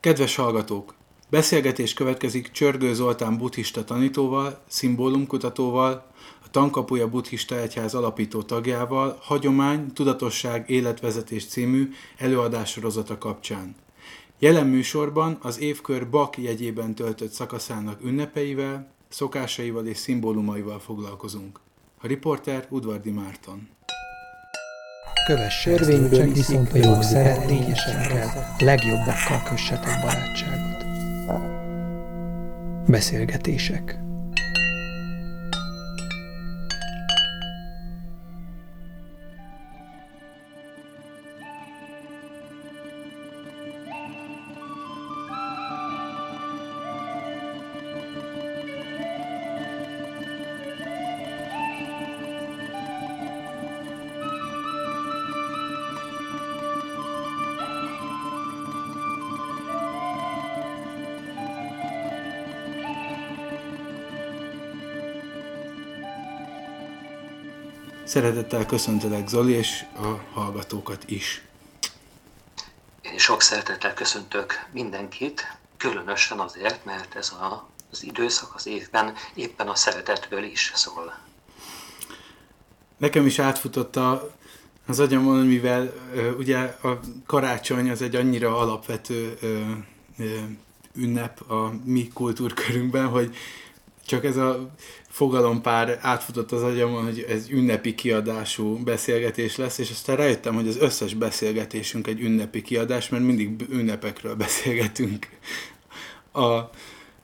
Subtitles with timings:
[0.00, 0.94] Kedves hallgatók!
[1.30, 6.06] Beszélgetés következik Csörgő Zoltán buddhista tanítóval, szimbólumkutatóval,
[6.44, 13.74] a Tankapuja Buddhista Egyház alapító tagjával, Hagyomány, Tudatosság, Életvezetés című előadássorozata kapcsán.
[14.38, 21.60] Jelen műsorban az évkör Bak jegyében töltött szakaszának ünnepeivel, szokásaival és szimbólumaival foglalkozunk.
[22.00, 23.68] A riporter Udvardi Márton.
[25.30, 30.84] Kövess törvényből viszont a jó szeretnényesekkel, legjobbakkal kössetek barátságot.
[32.86, 33.98] Beszélgetések
[68.10, 71.42] Szeretettel köszöntelek Zoli és a hallgatókat is.
[73.02, 79.68] Én sok szeretettel köszöntök mindenkit, különösen azért, mert ez a, az időszak az évben éppen
[79.68, 81.18] a szeretetből is szól.
[82.96, 84.30] Nekem is átfutott a,
[84.86, 89.60] az agyamon, mivel ö, ugye a karácsony az egy annyira alapvető ö,
[90.18, 90.38] ö,
[90.94, 93.36] ünnep a mi kultúrkörünkben, hogy
[94.10, 94.70] csak ez a
[95.08, 100.76] fogalompár átfutott az agyamon, hogy ez ünnepi kiadású beszélgetés lesz, és aztán rájöttem, hogy az
[100.76, 105.28] összes beszélgetésünk egy ünnepi kiadás, mert mindig ünnepekről beszélgetünk.
[106.32, 106.60] A,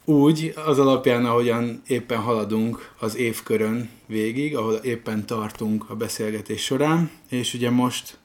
[0.05, 7.11] úgy, az alapján, ahogyan éppen haladunk az évkörön végig, ahol éppen tartunk a beszélgetés során,
[7.29, 8.19] és ugye most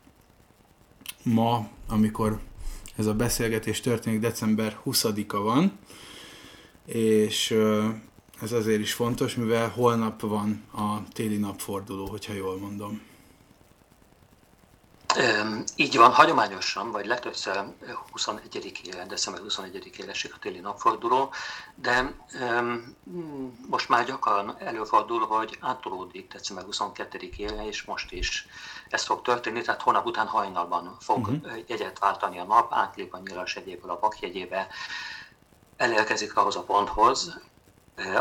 [1.23, 2.39] ma, amikor
[2.95, 5.71] ez a beszélgetés történik, december 20-a van,
[6.85, 7.55] és
[8.41, 13.09] ez azért is fontos, mivel holnap van a téli napforduló, hogyha jól mondom.
[15.75, 17.63] Így van, hagyományosan, vagy legtöbbször
[18.15, 21.33] 21-ére, december 21-ére esik a téli napforduló,
[21.75, 22.95] de um,
[23.69, 28.47] most már gyakran előfordul, hogy átolódik december 22-ére, és most is
[28.89, 31.59] ez fog történni, tehát hónap után hajnalban fog uh-huh.
[31.67, 34.67] jegyet váltani a nap, átlép a nyilas egyéből a bakjegyébe,
[35.77, 37.39] elérkezik ahhoz a ponthoz,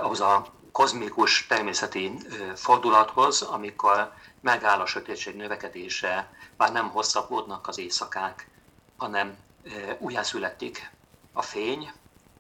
[0.03, 7.79] ahhoz a kozmikus természeti eh, fordulathoz, amikor megáll a sötétség növekedése, már nem hosszabbodnak az
[7.79, 8.49] éjszakák,
[8.97, 10.91] hanem eh, újjászületik
[11.33, 11.93] a fény,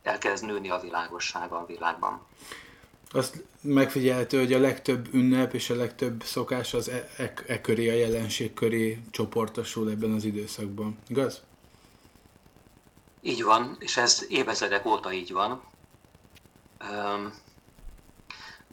[0.03, 2.27] elkezd nőni a világossága a világban.
[3.13, 7.89] Azt megfigyelhető, hogy a legtöbb ünnep és a legtöbb szokás az e, e, e köré,
[7.89, 10.99] a jelenség köré csoportosul ebben az időszakban.
[11.09, 11.43] Igaz?
[13.23, 15.63] Így van, és ez évezredek óta így van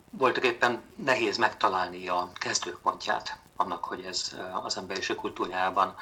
[0.09, 5.95] voltak éppen nehéz megtalálni a kezdőpontját annak, hogy ez az emberiség kultúrjában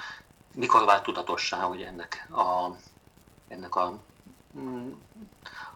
[0.54, 2.76] mikor vált tudatossá, hogy ennek a,
[3.48, 4.00] ennek a,
[4.58, 4.92] mm,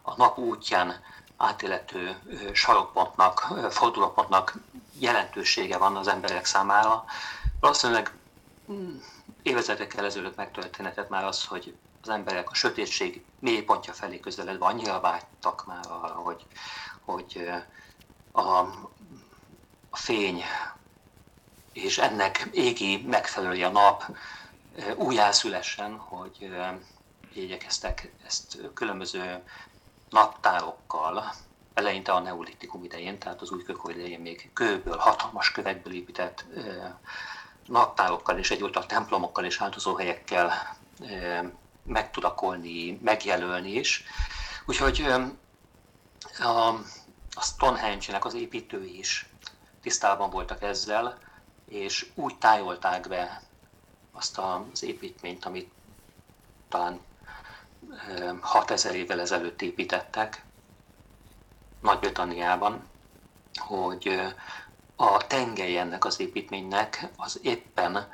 [0.02, 1.04] a nap útján
[1.38, 2.18] átélető
[2.54, 3.40] sarokpontnak,
[3.70, 4.54] fordulópontnak
[5.00, 7.06] jelentősége van az emberek számára.
[7.60, 8.12] Valószínűleg
[8.72, 8.98] mm,
[9.42, 15.00] évezredekkel ezelőtt megtörténhetett már az, hogy az emberek a sötétség mély pontja felé közeledve annyira
[15.00, 16.46] vágytak már arra, hogy,
[17.02, 17.50] hogy
[18.32, 18.42] a,
[19.90, 20.44] a fény
[21.74, 24.18] és ennek égi megfelelője a nap
[24.96, 26.50] újjászülessen, hogy
[27.34, 29.44] igyekeztek ezt különböző
[30.10, 31.34] naptárokkal,
[31.74, 36.46] eleinte a neolitikum idején, tehát az új kőkor idején még kőből, hatalmas kövekből épített
[37.66, 40.78] naptárokkal és egyúttal templomokkal és áldozóhelyekkel
[41.84, 44.04] megtudakolni, megjelölni is.
[44.66, 45.02] Úgyhogy
[46.40, 46.68] a,
[47.34, 49.30] a Stonehenge-nek az építői is
[49.82, 51.18] tisztában voltak ezzel,
[51.70, 53.42] és úgy tájolták be
[54.12, 55.72] azt az építményt, amit
[56.70, 57.00] talán
[58.42, 60.44] 6000 évvel ezelőtt építettek
[61.82, 62.88] Nagy-Britanniában,
[63.56, 64.22] hogy
[64.96, 68.12] a tengely ennek az építménynek az éppen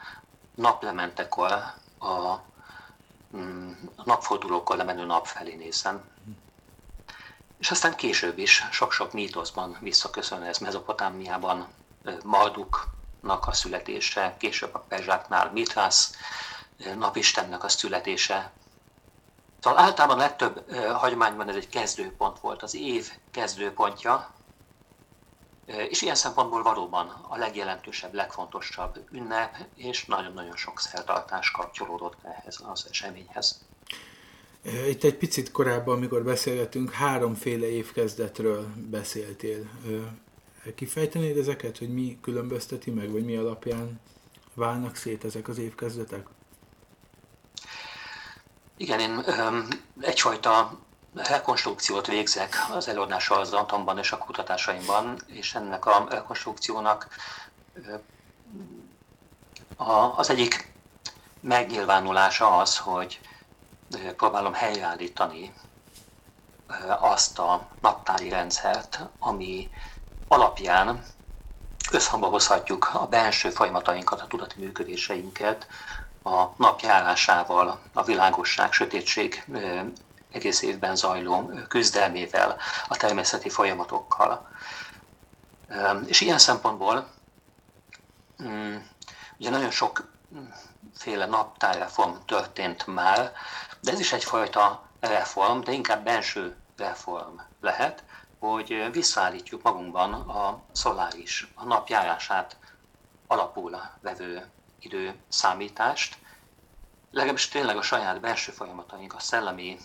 [0.55, 1.51] naplementekor
[1.99, 2.35] a
[4.03, 6.03] napfordulókkal lemenő nap felé nézzen.
[7.59, 11.67] És aztán később is sok-sok mítoszban visszaköszön ez Mezopotámiában
[12.23, 16.15] Marduknak a születése, később a Perzsáknál Mitrász
[16.97, 18.51] napistennek a születése.
[19.59, 24.29] Szóval általában legtöbb hagyományban ez egy kezdőpont volt, az év kezdőpontja,
[25.65, 32.87] és ilyen szempontból valóban a legjelentősebb, legfontosabb ünnep, és nagyon-nagyon sok szertartás kapcsolódott ehhez az
[32.89, 33.65] eseményhez.
[34.87, 39.69] Itt egy picit korábban, amikor beszélgetünk, háromféle évkezdetről beszéltél.
[40.75, 43.99] Kifejtenéd ezeket, hogy mi különbözteti meg, vagy mi alapján
[44.53, 46.27] válnak szét ezek az évkezdetek?
[48.77, 49.23] Igen, én
[50.01, 50.79] egyfajta
[51.15, 57.07] rekonstrukciót végzek az előadással az Antonban és a kutatásaimban, és ennek a rekonstrukciónak
[60.15, 60.73] az egyik
[61.39, 63.19] megnyilvánulása az, hogy
[64.17, 65.53] próbálom helyreállítani
[66.99, 69.69] azt a naptári rendszert, ami
[70.27, 71.03] alapján
[71.91, 75.67] összhangba hozhatjuk a belső folyamatainkat, a tudati működéseinket
[76.23, 79.45] a napjárásával, a világosság, sötétség
[80.35, 84.49] egész évben zajló küzdelmével, a természeti folyamatokkal.
[86.05, 87.07] És ilyen szempontból
[89.37, 90.11] ugye nagyon sok
[90.97, 93.33] féle naptárreform történt már,
[93.81, 98.03] de ez is egyfajta reform, de inkább belső reform lehet,
[98.39, 102.57] hogy visszaállítjuk magunkban a szoláris, a napjárását
[103.27, 104.45] alapul vevő
[104.79, 106.17] időszámítást,
[107.15, 109.77] legalábbis tényleg a saját belső folyamataink, a szellemi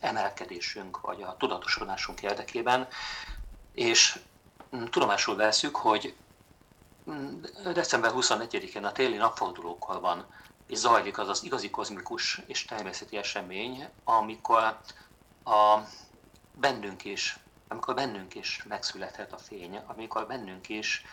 [0.00, 2.88] emelkedésünk, vagy a tudatosodásunk érdekében,
[3.72, 4.18] és
[4.90, 6.14] tudomásul veszük, hogy
[7.72, 10.26] december 21-én a téli napfordulókkal van,
[10.66, 14.80] és zajlik az az igazi kozmikus és természeti esemény, amikor
[15.44, 15.78] a
[16.54, 17.38] bennünk is,
[17.68, 21.04] amikor bennünk is megszülethet a fény, amikor bennünk is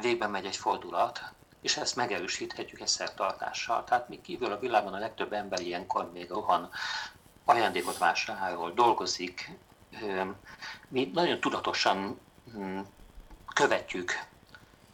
[0.00, 3.84] végben megy egy fordulat, és ezt megerősíthetjük egy szertartással.
[3.84, 6.70] Tehát még kívül a világon a legtöbb ember ilyenkor még rohan,
[7.44, 9.50] ajándékot vásárol, dolgozik.
[10.88, 12.20] Mi nagyon tudatosan
[12.52, 12.80] hm,
[13.54, 14.12] követjük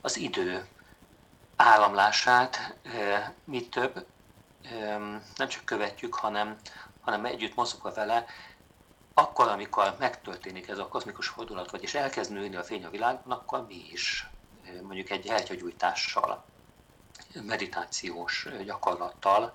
[0.00, 0.66] az idő
[1.56, 2.76] áramlását,
[3.44, 4.06] mi több,
[5.37, 6.56] nem csak követjük, hanem,
[7.00, 8.26] hanem együtt mozogva vele,
[9.14, 13.67] akkor, amikor megtörténik ez a kozmikus fordulat, vagyis elkezd nőni a fény a világban, akkor
[13.67, 14.28] mi is
[14.82, 16.44] mondjuk egy eltyagyújtással
[17.42, 19.52] meditációs gyakorlattal,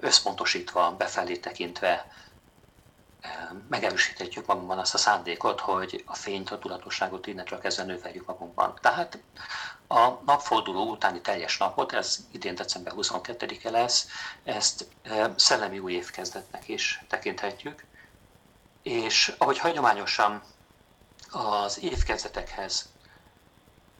[0.00, 2.06] összpontosítva, befelé tekintve
[3.68, 8.78] megerősíthetjük magunkban azt a szándékot, hogy a fényt, a tudatosságot innentől kezdve növeljük magunkban.
[8.80, 9.18] Tehát
[9.86, 14.08] a napforduló utáni teljes napot, ez idén december 22-e lesz,
[14.44, 14.86] ezt
[15.36, 17.84] szellemi új évkezdetnek is tekinthetjük,
[18.82, 20.42] és ahogy hagyományosan
[21.30, 22.88] az évkezdetekhez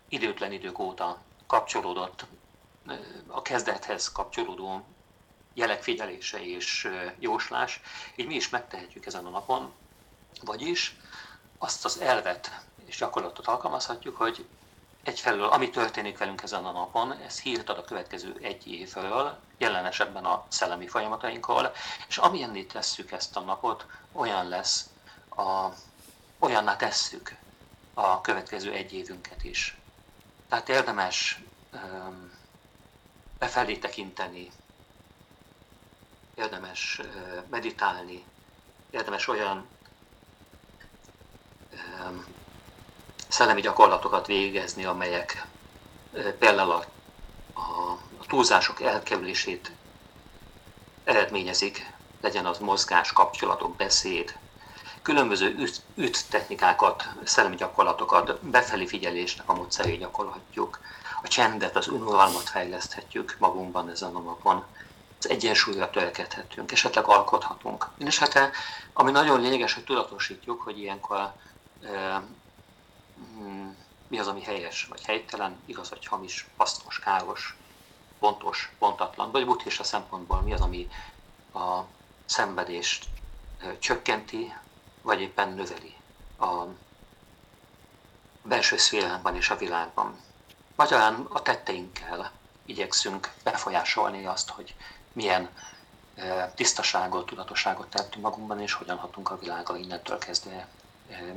[0.08, 2.26] időtlen idők óta kapcsolódott
[3.26, 4.84] a kezdethez kapcsolódó
[5.54, 7.80] jelek figyelése és jóslás,
[8.16, 9.72] így mi is megtehetjük ezen a napon,
[10.44, 10.96] vagyis
[11.58, 14.46] azt az elvet és gyakorlatot alkalmazhatjuk, hogy
[15.02, 19.86] egyfelől, ami történik velünk ezen a napon, ez hírt ad a következő egy évről, jelen
[19.86, 21.72] esetben a szellemi folyamatainkról,
[22.08, 24.88] és amilyenné tesszük ezt a napot, olyan lesz,
[25.36, 25.68] a,
[26.38, 27.36] olyanná tesszük
[27.94, 29.78] a következő egy évünket is.
[30.48, 31.42] Tehát érdemes
[31.72, 32.37] um,
[33.38, 34.50] befelé tekinteni,
[36.34, 37.00] érdemes
[37.50, 38.24] meditálni,
[38.90, 39.66] érdemes olyan
[43.28, 45.46] szellemi gyakorlatokat végezni, amelyek
[46.38, 46.84] például a,
[47.52, 49.72] a, a túlzások elkerülését
[51.04, 54.38] eredményezik, legyen az mozgás, kapcsolatok, beszéd,
[55.02, 60.80] különböző üt, üt technikákat, szellemi gyakorlatokat, befelé figyelésnek a módszerét gyakorolhatjuk,
[61.22, 64.64] a csendet, az önuralmat fejleszthetjük magunkban ezen a napon,
[65.18, 67.88] az egyensúlyra törekedhetünk, esetleg alkothatunk.
[67.98, 68.50] És hát
[68.92, 71.32] ami nagyon lényeges, hogy tudatosítjuk, hogy ilyenkor
[71.82, 72.22] e,
[74.08, 77.56] mi az, ami helyes, vagy helytelen, igaz, vagy hamis, hasznos, káros,
[78.18, 80.88] pontos, pontatlan, vagy buddhista szempontból mi az, ami
[81.54, 81.80] a
[82.24, 83.04] szenvedést
[83.60, 84.54] e, csökkenti,
[85.02, 85.94] vagy éppen növeli
[86.38, 86.64] a
[88.42, 90.16] belső szférában és a világban.
[90.78, 92.30] Magyarán a tetteinkkel
[92.66, 94.74] igyekszünk befolyásolni azt, hogy
[95.12, 95.48] milyen
[96.54, 100.68] tisztaságot, tudatosságot tettünk magunkban, és hogyan hatunk a világgal innentől kezdve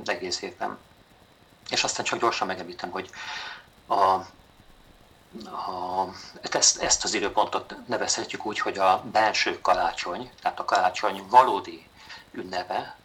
[0.06, 0.78] egész évben.
[1.70, 3.10] És aztán csak gyorsan megemlítem, hogy
[3.86, 4.26] a, a,
[6.52, 11.88] ezt, ezt az időpontot nevezhetjük úgy, hogy a belső karácsony, tehát a karácsony valódi
[12.32, 12.96] ünnepe,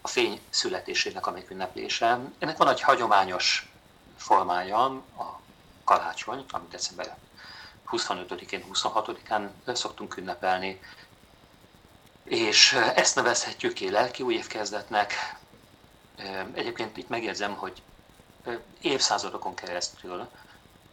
[0.00, 2.18] a fény születésének a megünneplése.
[2.38, 3.70] Ennek van egy hagyományos
[4.16, 4.84] formája,
[5.18, 5.40] a
[5.84, 7.16] karácsony, amit december
[7.90, 10.80] 25-én, 26-án szoktunk ünnepelni,
[12.24, 15.36] és ezt nevezhetjük ki lelki új évkezdetnek.
[16.54, 17.82] Egyébként itt megjegyzem, hogy
[18.80, 20.28] évszázadokon keresztül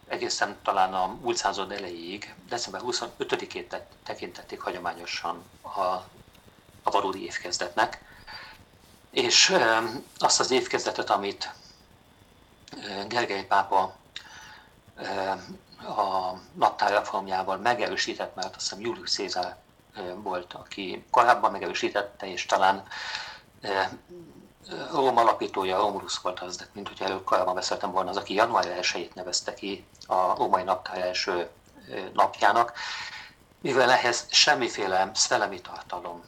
[0.07, 5.79] egészen talán a múlt század elejéig, december 25-ét tekintették hagyományosan a,
[6.83, 8.01] a valódi évkezdetnek.
[9.09, 9.55] És
[10.17, 11.53] azt az évkezdetet, amit
[13.07, 13.95] Gergely pápa
[15.77, 19.57] a naptár reformjával megerősített, mert azt hiszem Julius Cézár
[20.15, 22.83] volt, aki korábban megerősítette, és talán
[24.91, 28.67] Róm alapítója, Romulus volt az, de mint hogyha előbb korábban beszéltem volna, az, aki január
[28.67, 31.49] 1 nevezte ki a római naptár első
[32.13, 32.73] napjának,
[33.61, 36.23] mivel ehhez semmiféle szellemi tartalom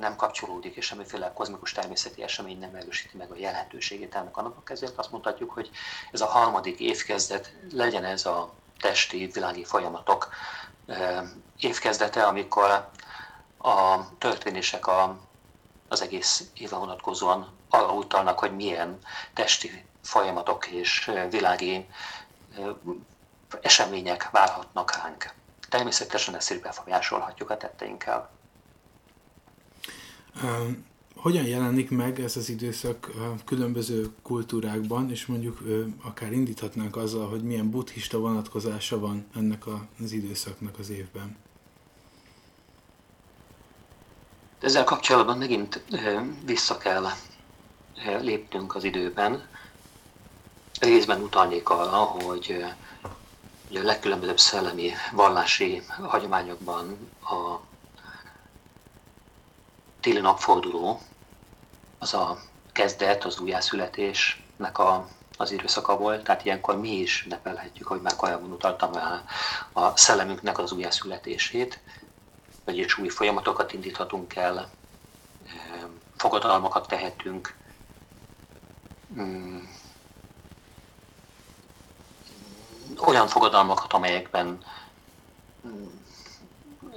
[0.00, 4.70] nem kapcsolódik, és semmiféle kozmikus természeti esemény nem erősíti meg a jelentőségét ennek a napnak,
[4.70, 5.70] ezért azt mondhatjuk, hogy
[6.12, 10.28] ez a harmadik évkezdet legyen ez a testi, világi folyamatok
[11.58, 12.90] évkezdete, amikor
[13.58, 15.18] a történések a,
[15.88, 18.98] az egész éve vonatkozóan arra utalnak, hogy milyen
[19.34, 21.88] testi folyamatok és világi
[23.60, 25.34] események várhatnak ránk.
[25.68, 28.30] Természetesen ezt is befolyásolhatjuk a tetteinkkel.
[31.16, 33.10] Hogyan jelenik meg ez az időszak
[33.44, 35.58] különböző kultúrákban, és mondjuk
[36.02, 39.62] akár indíthatnánk azzal, hogy milyen buddhista vonatkozása van ennek
[40.02, 41.36] az időszaknak az évben?
[44.60, 45.82] Ezzel kapcsolatban megint
[46.44, 47.06] vissza kell
[48.20, 49.48] léptünk az időben.
[50.80, 52.64] Részben utalnék arra, hogy
[53.74, 57.60] a legkülönbözőbb szellemi vallási hagyományokban a
[60.02, 61.00] téli napforduló
[61.98, 62.38] az a
[62.72, 68.52] kezdet, az újjászületésnek a, az időszaka volt, tehát ilyenkor mi is ünnepelhetjük, hogy már korábban
[68.52, 69.24] utaltam rá
[69.72, 71.80] a szellemünknek az újjászületését,
[72.64, 74.70] vagyis új folyamatokat indíthatunk el,
[76.16, 77.54] fogadalmakat tehetünk,
[83.06, 84.64] olyan fogadalmakat, amelyekben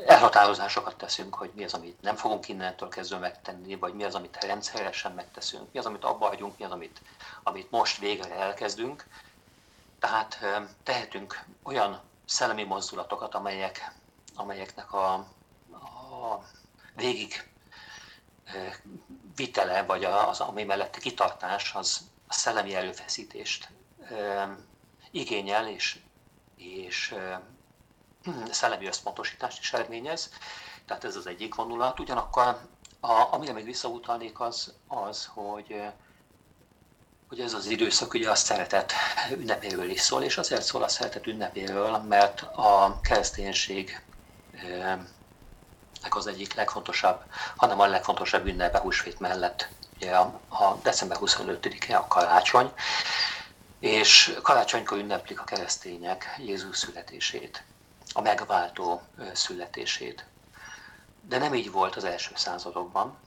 [0.05, 4.43] elhatározásokat teszünk, hogy mi az, amit nem fogunk innentől kezdve megtenni, vagy mi az, amit
[4.43, 7.01] rendszeresen megteszünk, mi az, amit abba hagyunk, mi az, amit,
[7.43, 9.05] amit most végre elkezdünk.
[10.00, 10.39] Tehát
[10.83, 13.91] tehetünk olyan szellemi mozdulatokat, amelyek,
[14.35, 15.13] amelyeknek a,
[15.71, 16.43] a
[16.95, 17.50] végig
[19.35, 23.69] vitele, vagy az, ami mellett kitartás, az a szellemi előfeszítést
[25.12, 26.00] igényel, és,
[26.55, 27.15] és
[28.51, 30.29] szellemi összpontosítást is eredményez,
[30.86, 32.00] tehát ez az egyik vonulat.
[32.00, 32.44] Ugyanakkor,
[33.00, 35.84] a, amire még visszautalnék az, az hogy,
[37.27, 38.94] hogy ez az időszak ugye a szeretet
[39.32, 44.01] ünnepéről is szól, és azért szól a szeretet ünnepéről, mert a kereszténység
[46.10, 47.22] az egyik legfontosabb,
[47.55, 52.72] hanem a legfontosabb ünnepe húsvét mellett, ugye a, a december 25-e a karácsony,
[53.79, 57.63] és karácsonykor ünneplik a keresztények Jézus születését
[58.17, 59.01] a megváltó
[59.34, 60.25] születését.
[61.22, 63.17] De nem így volt az első századokban,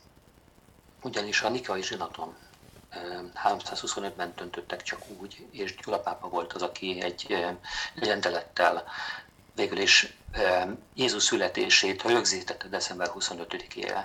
[1.02, 2.36] ugyanis a Nikai zsinaton
[3.44, 7.46] 325-ben döntöttek csak úgy, és Gyula pápa volt az, aki egy
[7.94, 8.84] rendelettel
[9.54, 10.16] végül is
[10.94, 14.04] Jézus születését rögzítette december 25-ére.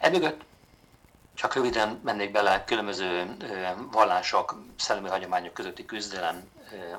[0.00, 0.40] Emögött
[1.38, 3.36] csak röviden mennék bele különböző
[3.90, 6.50] vallások, szellemi hagyományok közötti küzdelem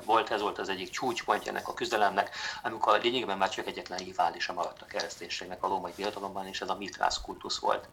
[0.04, 4.52] volt, ez volt az egyik csúcspontja ennek a küzdelemnek, amikor lényegében már csak egyetlen riválisa
[4.52, 7.88] maradt a kereszténységnek a római birodalomban, és ez a mitrász kultusz volt.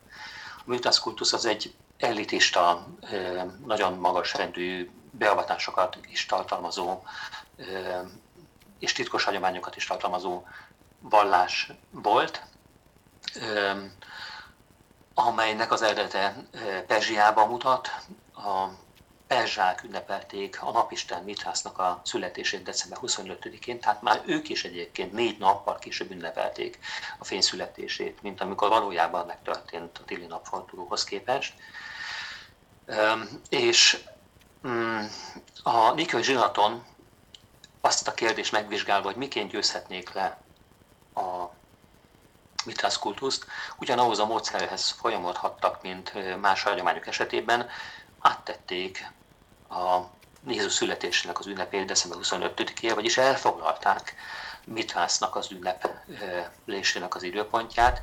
[0.57, 2.87] A mitrász kultusz az egy elitista,
[3.65, 7.03] nagyon magas rendű beavatásokat is tartalmazó,
[8.79, 10.43] és titkos hagyományokat is tartalmazó
[10.99, 12.41] vallás volt,
[15.19, 16.35] amelynek az eredete
[16.87, 17.89] Perzsiában mutat,
[18.35, 18.67] a
[19.27, 25.37] perzsák ünnepelték a napisten Mitrásznak a születését december 25-én, tehát már ők is egyébként négy
[25.37, 26.79] nappal később ünnepelték
[27.19, 31.53] a fény születését, mint amikor valójában megtörtént a téli napfordulóhoz képest.
[33.49, 34.03] És
[34.67, 34.99] mm,
[35.63, 36.85] a Nikai zsinaton
[37.81, 40.41] azt a kérdést megvizsgálva, hogy miként győzhetnék le
[41.13, 41.56] a
[42.67, 43.45] mitrász kultuszt,
[43.79, 47.69] ugyanahhoz a módszerhez folyamodhattak, mint más hagyományok esetében,
[48.19, 49.11] áttették
[49.69, 49.99] a
[50.47, 54.15] Jézus születésének az ünnepét december 25-ére, vagyis elfoglalták
[54.65, 58.01] Mitrásznak az ünneplésének az időpontját.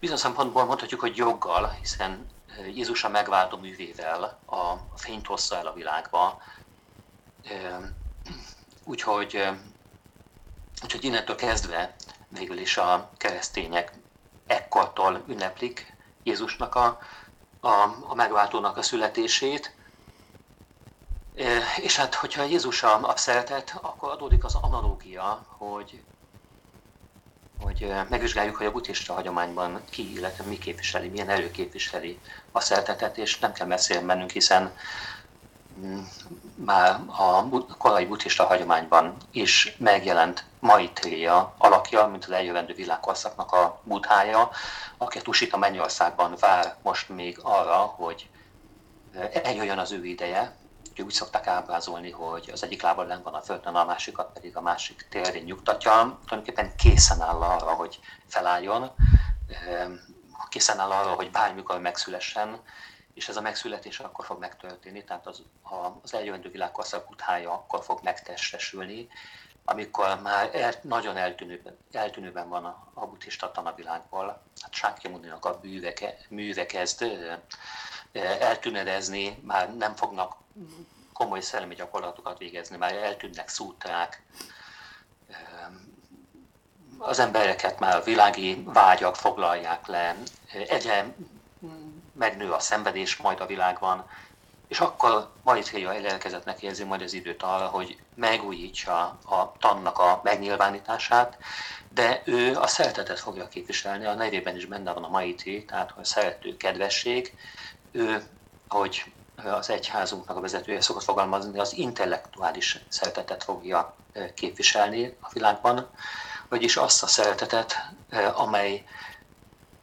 [0.00, 2.26] Bizonyos szempontból mondhatjuk, hogy joggal, hiszen
[2.74, 6.42] Jézus a megváltó művével a fényt hozza el a világba.
[8.84, 9.48] Úgyhogy,
[10.82, 11.95] úgyhogy innentől kezdve
[12.28, 13.92] végül is a keresztények
[14.46, 16.98] ekkortól ünneplik Jézusnak a,
[17.60, 17.68] a,
[18.08, 19.74] a megváltónak a születését,
[21.76, 26.02] És hát, hogyha Jézus a, a szeretet, akkor adódik az analógia, hogy,
[27.60, 32.18] hogy megvizsgáljuk, hogy a buddhista hagyományban ki, illetve mi képviseli, milyen előképviseli
[32.52, 34.72] a szeretetet, és nem kell mennünk, hiszen
[35.80, 35.98] mm,
[36.54, 44.50] már a korai buddhista hagyományban is megjelent Maitréja alakja, mint az eljövendő világkorszaknak a buddhája,
[44.96, 48.28] aki a Tusita Mennyországban vár most még arra, hogy
[49.32, 50.56] eljöjjön az ő ideje,
[51.04, 54.60] úgy szokták ábrázolni, hogy az egyik lábad lenn van a földön, a másikat pedig a
[54.60, 56.18] másik térén nyugtatja.
[56.24, 58.90] Tulajdonképpen készen áll arra, hogy felálljon,
[59.68, 59.92] ehm,
[60.48, 62.60] készen áll arra, hogy bármikor megszülessen,
[63.14, 65.42] és ez a megszületés akkor fog megtörténni, tehát az,
[66.02, 69.08] az eljövendő világkorszak uthája akkor fog megtestesülni,
[69.68, 74.42] amikor már el, nagyon eltűnőben, eltűnőben van a, a buddhista tanavilágból.
[74.60, 75.92] Hát Sákyamuninak a műve,
[76.28, 77.04] műve kezd
[78.40, 80.36] eltűnedezni, már nem fognak
[81.12, 84.22] komoly szellemi gyakorlatokat végezni, már eltűnnek szútrák,
[86.98, 90.16] az embereket már a világi vágyak foglalják le,
[90.68, 91.14] egyre
[92.12, 94.06] megnő a szenvedés majd a világban,
[94.68, 101.38] és akkor Maitréja elérkezettnek érzi majd az időt arra, hogy megújítsa a tannak a megnyilvánítását,
[101.88, 106.04] de ő a szeretetet fogja képviselni, a nevében is benne van a Maitri, tehát a
[106.04, 107.34] szerető kedvesség,
[107.92, 108.22] ő,
[108.68, 109.04] ahogy
[109.44, 113.96] az egyházunknak a vezetője szokott fogalmazni, az intellektuális szeretetet fogja
[114.34, 115.90] képviselni a világban,
[116.48, 117.74] vagyis azt a szeretetet,
[118.34, 118.84] amely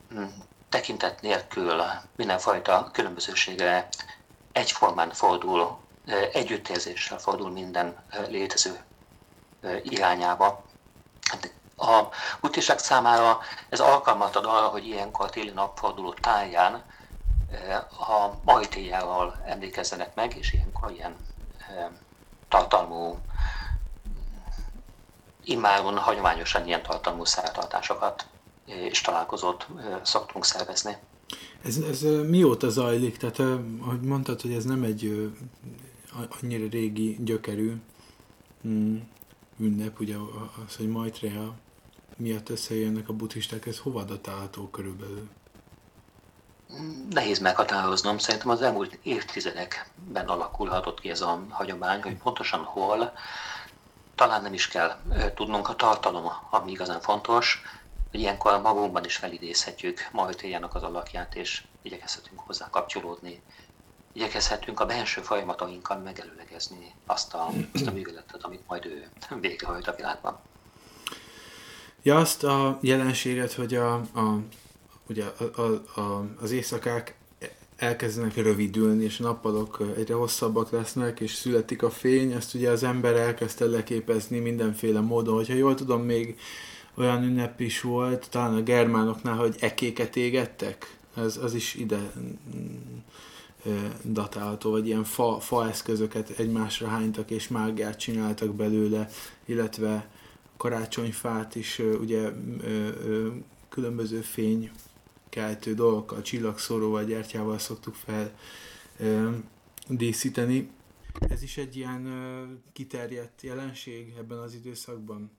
[0.10, 0.24] hm,
[0.70, 1.84] tekintet nélkül
[2.16, 3.88] mindenfajta különbözőségre
[4.54, 5.78] egyformán fordul,
[6.32, 7.96] együttérzéssel fordul minden
[8.28, 8.84] létező
[9.84, 10.64] irányába.
[11.32, 12.08] Hát a
[12.42, 16.84] buddhisták számára ez alkalmat ad arra, hogy ilyenkor téli napforduló táján
[18.00, 21.16] a majtéjával emlékezzenek meg, és ilyenkor ilyen
[22.50, 23.20] tartalmú,
[25.44, 28.26] immáron hagyományosan ilyen tartalmú szertartásokat
[28.66, 29.68] és találkozót
[30.02, 30.98] szoktunk szervezni.
[31.64, 33.18] Ez, ez mióta zajlik?
[33.18, 33.40] Tehát,
[33.80, 35.32] ahogy mondtad, hogy ez nem egy
[36.42, 37.74] annyira régi gyökerű
[38.68, 38.98] mm,
[39.58, 40.16] ünnep, ugye
[40.68, 41.54] az, hogy Maitreya
[42.18, 45.30] miatt összejönnek a buddhisták, ez hova datálható körülbelül?
[47.10, 53.14] Nehéz meghatároznom, szerintem az elmúlt évtizedekben alakulhatott ki ez a hagyomány, hogy pontosan hol,
[54.16, 54.96] talán nem is kell
[55.36, 57.62] tudnunk a tartalom, ami igazán fontos,
[58.14, 63.42] ilyenkor magunkban is felidézhetjük Majtéjának az alakját, és igyekezhetünk hozzá kapcsolódni.
[64.14, 69.96] Igyekezhetünk a belső folyamatainkkal megelőlegezni azt a, azt a műveletet, amit majd ő végrehajt a
[69.96, 70.40] világban.
[72.02, 74.40] Ja, azt a jelenséget, hogy a, a
[75.10, 77.16] ugye a, a, a, az éjszakák
[77.76, 82.84] elkezdenek rövidülni, és a nappalok egyre hosszabbak lesznek, és születik a fény, ezt ugye az
[82.84, 85.36] ember elkezdte leképezni mindenféle módon.
[85.36, 86.40] Hogyha jól tudom, még
[86.94, 92.98] olyan ünnep is volt, talán a germánoknál, hogy ekéket égettek, ez, az is ide mm,
[94.04, 99.10] datálható, vagy ilyen fa, fa eszközöket egymásra hánytak és mágiát csináltak belőle,
[99.46, 100.10] illetve
[100.58, 102.30] karácsonyfát is ugye
[103.70, 104.72] különböző fény
[105.30, 108.32] keltő dolgokkal, csillagszóróval, gyertyával szoktuk fel
[109.88, 110.70] díszíteni.
[111.20, 112.08] Ez is egy ilyen
[112.74, 115.32] kiterjedt jelenség ebben az időszakban?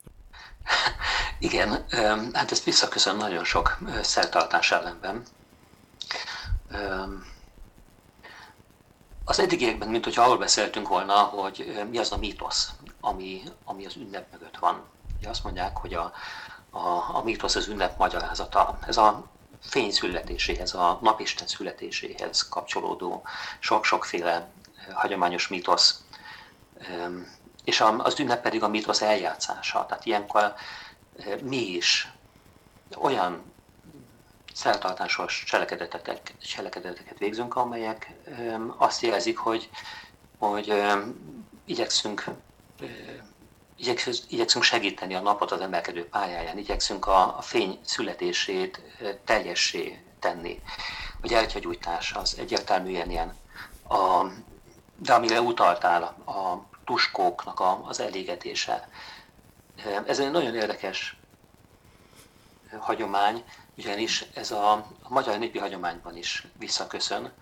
[1.44, 1.84] Igen,
[2.32, 5.22] hát ezt visszaköszön nagyon sok szertartás ellenben.
[9.24, 13.96] Az eddigiekben, mint hogyha arról beszéltünk volna, hogy mi az a mítosz, ami, ami az
[13.96, 14.84] ünnep mögött van.
[15.18, 16.12] Ugye azt mondják, hogy a,
[16.70, 18.78] a, a mítosz az ünnep magyarázata.
[18.86, 19.24] Ez a
[19.60, 23.22] fény születéséhez, a napisten születéséhez kapcsolódó
[23.58, 24.50] sok-sokféle
[24.92, 26.04] hagyományos mítosz.
[27.64, 29.86] És az ünnep pedig a mítosz eljátszása.
[29.86, 30.54] Tehát ilyenkor
[31.42, 32.12] mi is
[32.96, 33.52] olyan
[34.54, 38.12] szertartásos cselekedeteket, cselekedeteket végzünk, amelyek
[38.76, 39.70] azt jelzik, hogy,
[40.38, 40.82] hogy
[41.64, 42.24] igyekszünk
[44.28, 48.80] igyekszünk segíteni a napot az emelkedő pályáján, igyekszünk a, a fény születését
[49.24, 50.62] teljessé tenni.
[51.20, 53.34] Hogy eltyagyújtás az egyértelműen ilyen.
[53.88, 54.26] A,
[54.96, 58.88] de amire utaltál, a tuskóknak a, az elégetése,
[60.06, 61.16] ez egy nagyon érdekes
[62.78, 63.44] hagyomány,
[63.76, 67.32] ugyanis ez a, magyar népi hagyományban is visszaköszön,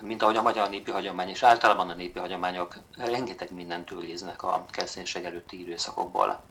[0.00, 4.64] mint ahogy a magyar népi hagyomány és általában a népi hagyományok rengeteg mindent őriznek a
[4.70, 6.42] kereszténység előtti időszakokból.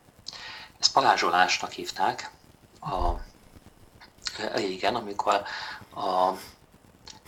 [0.79, 2.31] Ezt palázsolásnak hívták
[2.81, 3.11] a
[4.53, 5.41] régen, amikor
[5.95, 6.31] a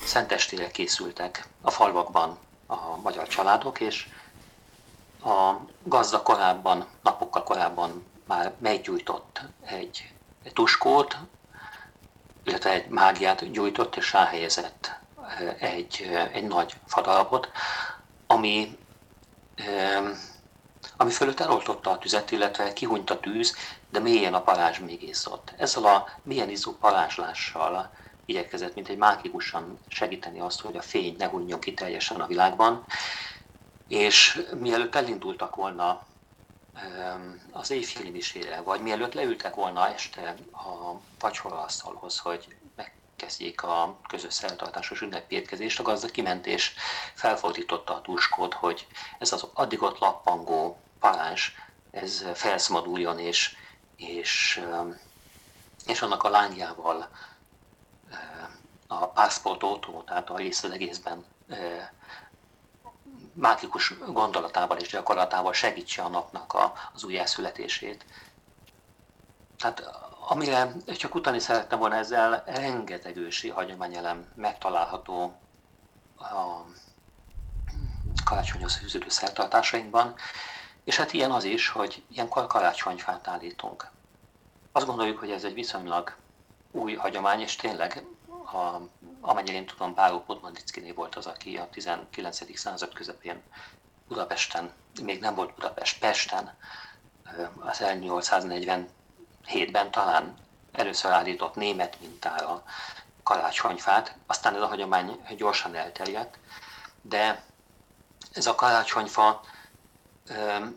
[0.03, 4.07] szentestére készültek a falvakban a magyar családok, és
[5.23, 11.17] a gazda korábban, napokkal korábban már meggyújtott egy, egy tuskót,
[12.43, 14.99] illetve egy mágiát gyújtott és ráhelyezett
[15.59, 17.51] egy, egy nagy fadalapot,
[18.27, 18.77] ami,
[20.97, 23.55] ami fölött eloltotta a tüzet, illetve kihunyt a tűz,
[23.89, 25.53] de mélyen a parázs még észott.
[25.57, 27.91] Ezzel a mélyen izzó parázslással
[28.25, 32.85] igyekezett, mint egy mágikusan segíteni azt, hogy a fény ne hunyjon ki teljesen a világban,
[33.89, 36.03] és mielőtt elindultak volna
[37.51, 45.01] az éjféli misére, vagy mielőtt leültek volna este a vacsoraasztalhoz, hogy megkezdjék a közös szertartásos
[45.01, 46.73] ünnepi étkezést, a gazda kiment és
[47.13, 48.87] felfordította a tuskót, hogy
[49.19, 51.55] ez az addig ott lappangó paláns,
[51.91, 53.55] ez felszabaduljon, és,
[53.95, 54.61] és,
[55.85, 57.09] és annak a lángjával
[58.87, 61.25] a passport autó, tehát a rész az egészben
[63.33, 68.05] mágikus gondolatával és gyakorlatával segítse a napnak a, az újjászületését.
[69.57, 69.83] Tehát
[70.27, 75.39] amire csak utáni szerettem volna ezzel, rengeteg ősi hagyományelem megtalálható
[76.17, 76.65] a
[78.25, 80.15] karácsonyhoz fűződő szertartásainkban,
[80.83, 83.89] és hát ilyen az is, hogy ilyenkor karácsonyfát állítunk.
[84.71, 86.15] Azt gondoljuk, hogy ez egy viszonylag
[86.71, 88.03] új hagyomány, és tényleg
[88.53, 88.81] a,
[89.21, 92.57] amennyire én tudom, Báló Podmandickiné volt az, aki a 19.
[92.57, 93.41] század közepén
[94.07, 94.71] Budapesten,
[95.03, 96.57] még nem volt Budapest, Pesten,
[97.59, 100.37] az 1847-ben talán
[100.71, 102.63] először állított német mintára
[103.23, 106.37] karácsonyfát, aztán ez a hagyomány gyorsan elterjedt,
[107.01, 107.43] de
[108.33, 109.41] ez a karácsonyfa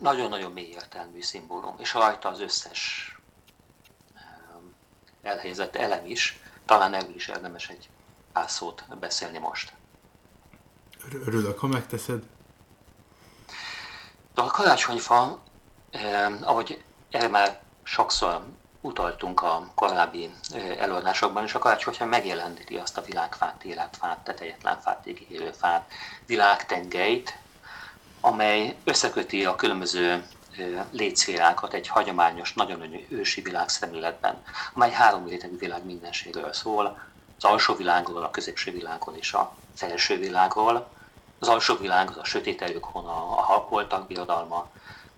[0.01, 3.11] nagyon-nagyon mély értelmű szimbólum, és rajta az összes
[5.21, 7.89] elhelyezett elem is, talán erről is érdemes egy
[8.33, 9.73] pár szót beszélni most.
[11.25, 12.23] Örülök, ha megteszed.
[14.35, 15.39] A karácsonyfa,
[15.91, 18.45] eh, ahogy erre már sokszor
[18.81, 25.05] utaltunk a korábbi eh, előadásokban, és a karácsonyfa megjeleníti azt a világfát, életfát, tetejetlen fát,
[25.05, 25.91] égélő fát,
[26.25, 27.37] világtengelyt,
[28.21, 30.25] amely összeköti a különböző
[30.91, 36.99] létszférákat egy hagyományos, nagyon ősi világszemléletben, amely három rétegű világ mindenségről szól,
[37.37, 40.87] az alsó világról, a középső világról és a felső világról.
[41.39, 44.67] Az alsó világ az a sötét erők hona, a halkoltak birodalma,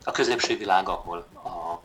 [0.04, 1.80] a középső világ, ahol a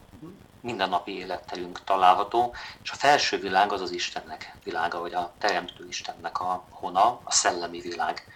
[0.61, 6.41] mindennapi életterünk található, és a felső világ az az Istennek világa, vagy a Teremtő Istennek
[6.41, 8.27] a hona, a szellemi világ.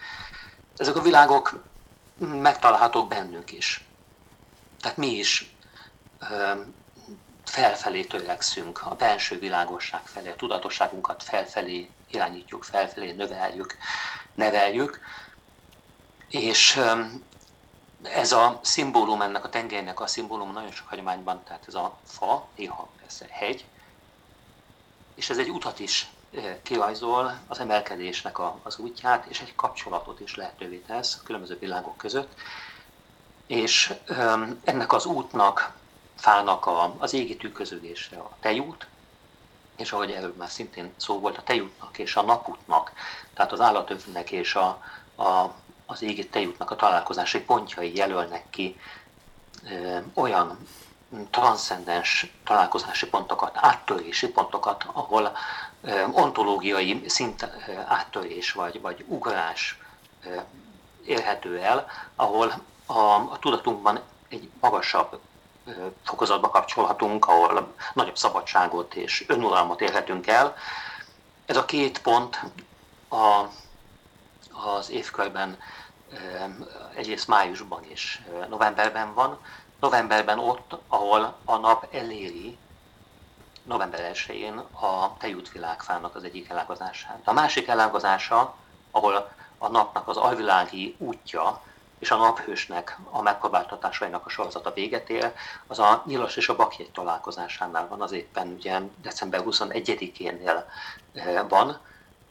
[0.76, 1.62] Ezek a világok
[2.18, 3.84] megtalálhatók bennünk is.
[4.84, 5.54] Tehát mi is
[7.44, 13.76] felfelé törekszünk, a belső világosság felé, a tudatosságunkat felfelé irányítjuk, felfelé növeljük,
[14.34, 15.00] neveljük,
[16.28, 16.80] és
[18.02, 22.48] ez a szimbólum, ennek a tengelynek a szimbólum nagyon sok hagyományban, tehát ez a fa,
[22.56, 23.64] néha persze hegy,
[25.14, 26.10] és ez egy utat is
[26.62, 31.96] kirajzol, az emelkedésnek a, az útját, és egy kapcsolatot is lehetővé tesz a különböző világok
[31.96, 32.34] között,
[33.46, 33.94] és
[34.64, 35.72] ennek az útnak,
[36.16, 38.86] fának a, az égi tükröződése a tejút,
[39.76, 42.92] és ahogy erről már szintén szó volt, a tejútnak és a napútnak,
[43.34, 44.82] tehát az állatövnek és a,
[45.16, 45.54] a,
[45.86, 48.80] az égi tejútnak a találkozási pontjai jelölnek ki
[49.70, 50.58] ö, olyan
[51.30, 55.36] transzcendens találkozási pontokat, áttörési pontokat, ahol
[55.82, 57.48] ö, ontológiai szint
[57.86, 59.78] áttörés vagy, vagy ugrás
[60.24, 60.36] ö,
[61.04, 65.20] érhető el, ahol a, a tudatunkban egy magasabb
[66.04, 70.56] fokozatba kapcsolhatunk, ahol nagyobb szabadságot és önuralmat érhetünk el.
[71.46, 72.40] Ez a két pont
[73.08, 73.44] a,
[74.52, 75.58] az évkörben
[76.94, 79.38] egyrészt májusban és novemberben van.
[79.80, 82.58] Novemberben ott, ahol a nap eléri
[83.62, 87.20] november 1-én a tejútvilágfának az egyik elágazását.
[87.24, 88.54] A másik elágazása,
[88.90, 91.62] ahol a napnak az alvilági útja
[92.04, 95.32] és a naphősnek a megpróbáltatásainak a sorozata véget ér,
[95.66, 100.64] az a Nyilas és a Bakjegy találkozásánál van, az éppen ugye december 21-énél
[101.14, 101.80] eh, van,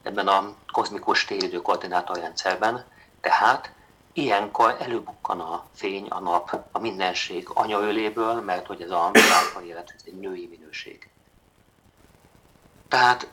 [0.04, 2.86] ebben a kozmikus téridő koordinátorrendszerben,
[3.22, 3.72] tehát
[4.14, 9.96] ilyenkor előbukkan a fény, a nap, a mindenség anyaöléből, mert hogy ez a világban élet
[10.06, 11.10] egy női minőség.
[12.88, 13.28] Tehát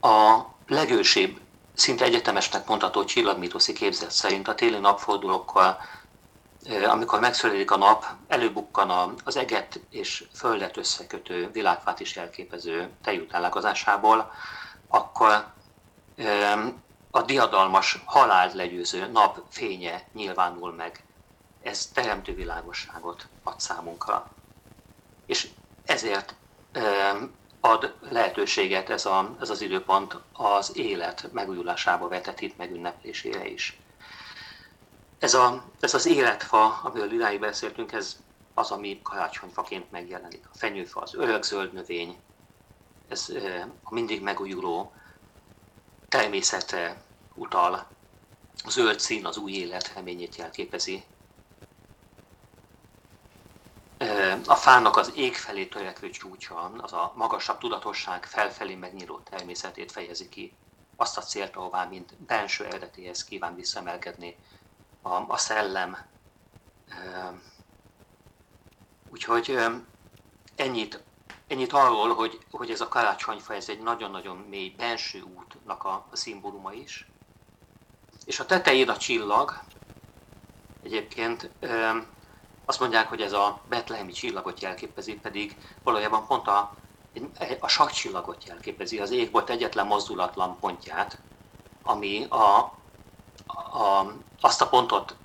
[0.00, 1.40] a legősibb
[1.74, 5.78] szinte egyetemesnek mondható csillagmítoszi képzet szerint a téli napfordulókkal,
[6.86, 14.32] amikor megszületik a nap, előbukkan az eget és földet összekötő világfát is jelképező tejútállálkozásából,
[14.88, 15.46] akkor
[17.10, 21.04] a diadalmas halált legyőző nap fénye nyilvánul meg.
[21.62, 24.30] Ez teremtő világosságot ad számunkra.
[25.26, 25.48] És
[25.84, 26.34] ezért
[27.66, 33.78] ad lehetőséget ez, a, ez az időpont az élet megújulásába vetett itt megünneplésére is.
[35.18, 38.16] Ez, a, ez az életfa, amiről idáig beszéltünk, ez
[38.54, 40.44] az, ami karácsonyfaként megjelenik.
[40.52, 42.16] A fenyőfa, az örökzöld növény,
[43.08, 43.32] ez
[43.82, 44.92] a mindig megújuló
[46.08, 47.02] természetre
[47.34, 47.86] utal.
[48.64, 51.04] A zöld szín az új élet reményét jelképezi.
[54.46, 60.28] A fának az ég felé törekvő csúcsa, az a magasabb tudatosság felfelé megnyíló természetét fejezi
[60.28, 60.54] ki.
[60.96, 64.36] Azt a célt, ahová, mint benső eredetéhez kíván visszaemelkedni
[65.02, 65.96] a, a szellem.
[69.10, 69.58] Úgyhogy
[70.56, 71.02] ennyit,
[71.46, 76.16] ennyit arról, hogy, hogy ez a karácsonyfa, ez egy nagyon-nagyon mély benső útnak a, a
[76.16, 77.06] szimbóluma is.
[78.24, 79.60] És a tetején a csillag,
[80.82, 81.50] egyébként
[82.64, 86.74] azt mondják, hogy ez a betlehemi csillagot jelképezi, pedig valójában pont a,
[87.60, 91.18] a sakcsillagot jelképezi, az égbolt egyetlen mozdulatlan pontját,
[91.82, 92.58] ami a,
[93.46, 95.16] a, azt a pontot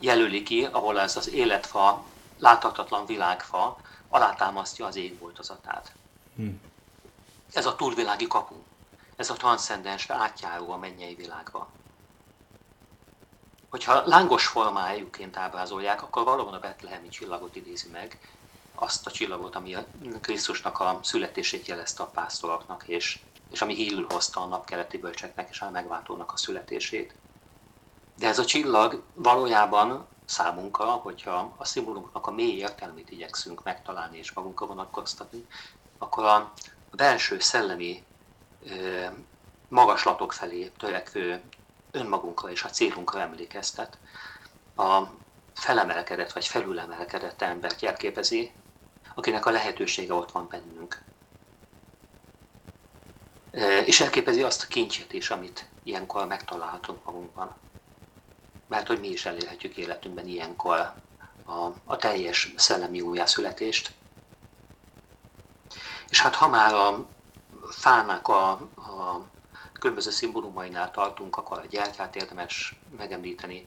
[0.00, 2.02] jelöli ki, ahol ez az életfa,
[2.38, 3.76] láthatatlan világfa
[4.08, 5.92] alátámasztja az égboltozatát.
[6.36, 6.60] Hmm.
[7.52, 8.54] Ez a túlvilági kapu,
[9.16, 11.68] ez a transzcendens átjáró a mennyei világba
[13.70, 18.18] hogyha lángos formájúként ábrázolják, akkor valóban a betlehemi csillagot idézi meg,
[18.74, 19.84] azt a csillagot, ami a
[20.20, 23.18] Krisztusnak a születését jelezte a pásztoroknak, és,
[23.50, 27.14] és ami hírül hozta a napkeleti bölcseknek és a megváltónak a születését.
[28.18, 34.32] De ez a csillag valójában számunkra, hogyha a szimbólumoknak a mély értelmét igyekszünk megtalálni és
[34.32, 35.46] magunkra vonatkoztatni,
[35.98, 36.52] akkor a
[36.90, 38.04] belső szellemi
[39.68, 41.42] magaslatok felé törekvő
[41.90, 43.98] önmagunkra és a célunkra emlékeztet.
[44.76, 45.02] A
[45.54, 48.52] felemelkedett vagy felülemelkedett embert jelképezi,
[49.14, 51.02] akinek a lehetősége ott van bennünk.
[53.84, 57.54] És elképezi azt a kincset is, amit ilyenkor megtalálhatunk magunkban.
[58.66, 60.94] Mert hogy mi is elérhetjük életünkben ilyenkor
[61.44, 63.92] a, a teljes szellemi újjászületést.
[66.08, 67.06] És hát ha már a
[67.70, 69.24] fának a, a
[69.80, 73.66] különböző szimbólumainál tartunk, akkor a gyertyát érdemes megemlíteni.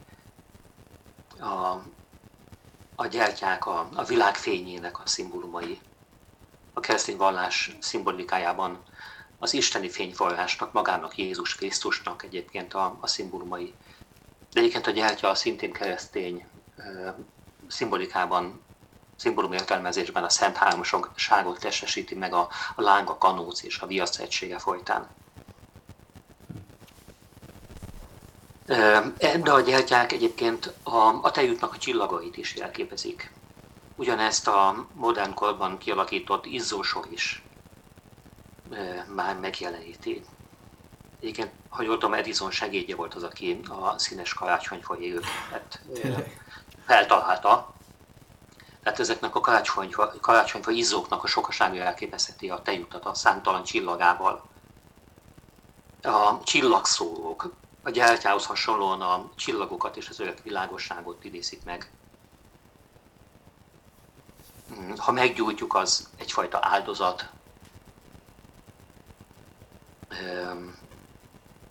[1.38, 1.82] A,
[2.94, 5.80] a gyertyák a, a világ fényének a szimbólumai.
[6.72, 8.82] A keresztény vallás szimbolikájában
[9.38, 13.74] az isteni fényforrásnak, magának Jézus Krisztusnak egyébként a, a szimbólumai.
[14.52, 16.46] De egyébként a gyertya szintén keresztény
[16.76, 17.14] e,
[17.68, 18.62] szimbolikában,
[19.16, 24.18] szimbólum értelmezésben a Szent Háromságot testesíti meg a, a láng, a kanóc és a viasz
[24.18, 25.08] egysége folytán.
[28.66, 33.32] De a gyertyák egyébként a, a tejútnak a csillagait is jelképezik.
[33.96, 37.42] Ugyanezt a modern korban kialakított izzósor is
[39.14, 40.24] már megjeleníti.
[41.20, 45.80] Egyébként, ha jól tudom, Edison segédje volt az, aki a színes karácsonyfa égőket
[46.86, 47.74] feltalálta.
[48.82, 54.48] Tehát ezeknek a karácsonyfa, karácsonyfa izzóknak a sokasága elképezheti a tejutat a számtalan csillagával.
[56.02, 57.52] A csillagszórók,
[57.84, 61.90] a gyertyához hasonlóan a csillagokat és az örök világosságot idézik meg.
[64.68, 67.30] Hmm, ha meggyújtjuk, az egyfajta áldozat.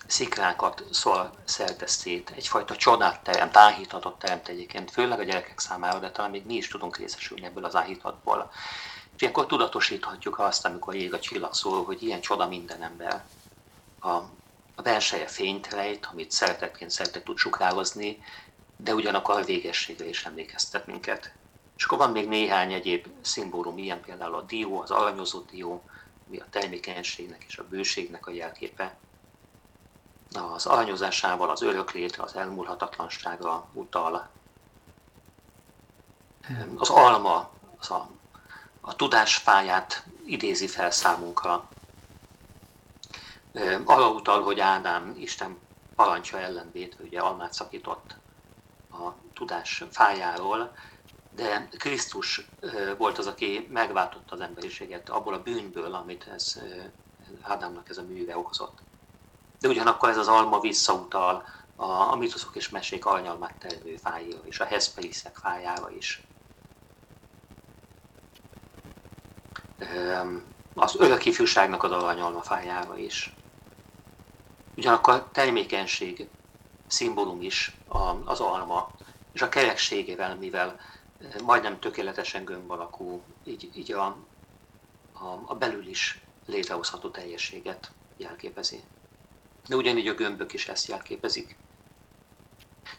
[0.07, 6.11] Szikrákat szól szertesz szét, egyfajta csodát teremt, áhítatot teremt egyébként, főleg a gyerekek számára, de
[6.11, 8.51] talán még mi is tudunk részesülni ebből az áhítatból.
[9.15, 13.23] És ilyenkor tudatosíthatjuk azt, amikor ég a csillag szól, hogy ilyen csoda minden ember.
[14.01, 14.19] A
[14.75, 18.23] a belseje fényt rejt, amit szeretetként szeretet tud sukározni,
[18.77, 21.33] de ugyanakkor a végességre is emlékeztet minket.
[21.77, 25.83] És akkor van még néhány egyéb szimbólum, ilyen például a dió, az aranyozó dió,
[26.27, 28.95] ami a termékenységnek és a bőségnek a jelképe.
[30.31, 34.29] Az aranyozásával az öröklétre, az elmúlhatatlanságra utal.
[36.75, 38.09] Az alma, az a,
[38.81, 41.69] a tudásfáját idézi fel számunkra,
[43.83, 45.57] arra utal, hogy Ádám Isten
[45.95, 48.15] parancsa ellen ugye almát szakított
[48.91, 50.75] a tudás fájáról,
[51.35, 52.47] de Krisztus
[52.97, 56.61] volt az, aki megváltotta az emberiséget abból a bűnből, amit ez,
[57.41, 58.81] Ádámnak ez a műve okozott.
[59.59, 64.59] De ugyanakkor ez az alma visszautal a, a mitoszok és mesék aranyalmát termő fájára és
[64.59, 66.21] a heszpeliszek fájára is.
[70.73, 73.33] Az örök ifjúságnak az aranyalma fájára is.
[74.75, 76.27] Ugyanakkor a termékenység
[76.87, 77.77] szimbólum is
[78.25, 78.91] az alma,
[79.33, 80.79] és a kerekségével, mivel
[81.43, 84.05] majdnem tökéletesen gömb alakú, így, így a,
[85.13, 88.83] a, a belül is létrehozható teljességet jelképezi.
[89.67, 91.57] De ugyanígy a gömbök is ezt jelképezik.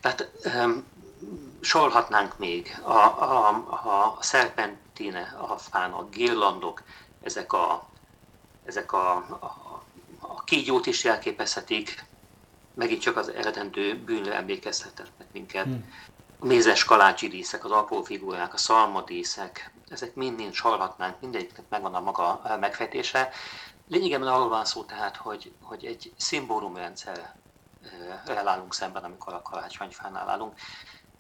[0.01, 0.85] Tehát um,
[1.61, 3.49] sorolhatnánk még a, a,
[4.17, 6.83] a szerpentine, a fán, a girlandok,
[7.23, 7.89] ezek a,
[8.65, 9.64] ezek a, a,
[10.45, 12.05] a kígyót is jelképezhetik,
[12.75, 15.65] megint csak az eredendő bűnre emlékeztetnek minket.
[15.65, 15.93] Hmm.
[16.39, 22.01] A mézes kalácsi díszek, az apró figurák, a szalmadíszek, ezek mind-mind sorolhatnánk, mindegyiknek megvan a
[22.01, 23.31] maga megfejtése.
[23.89, 27.35] Lényegében arról van szó tehát, hogy, hogy egy szimbólumrendszer
[28.27, 30.59] állunk szemben, amikor a karácsonyfánál állunk.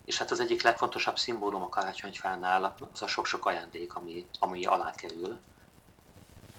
[0.04, 4.90] És hát az egyik legfontosabb szimbólum a karácsonyfánál az a sok-sok ajándék, ami, ami alá
[4.94, 5.38] kerül.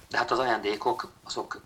[0.09, 1.61] De hát az ajándékok, azok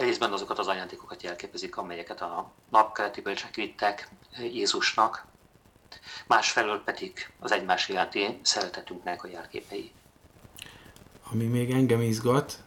[0.00, 4.08] részben azokat az ajándékokat jelképezik, amelyeket a napkeleti bölcsek vittek
[4.38, 5.26] Jézusnak,
[6.26, 9.92] másfelől pedig az egymás iránti szeretetünknek a jelképei.
[11.32, 12.62] Ami még engem izgat,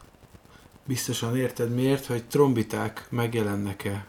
[0.84, 4.06] biztosan érted miért, hogy trombiták megjelennek-e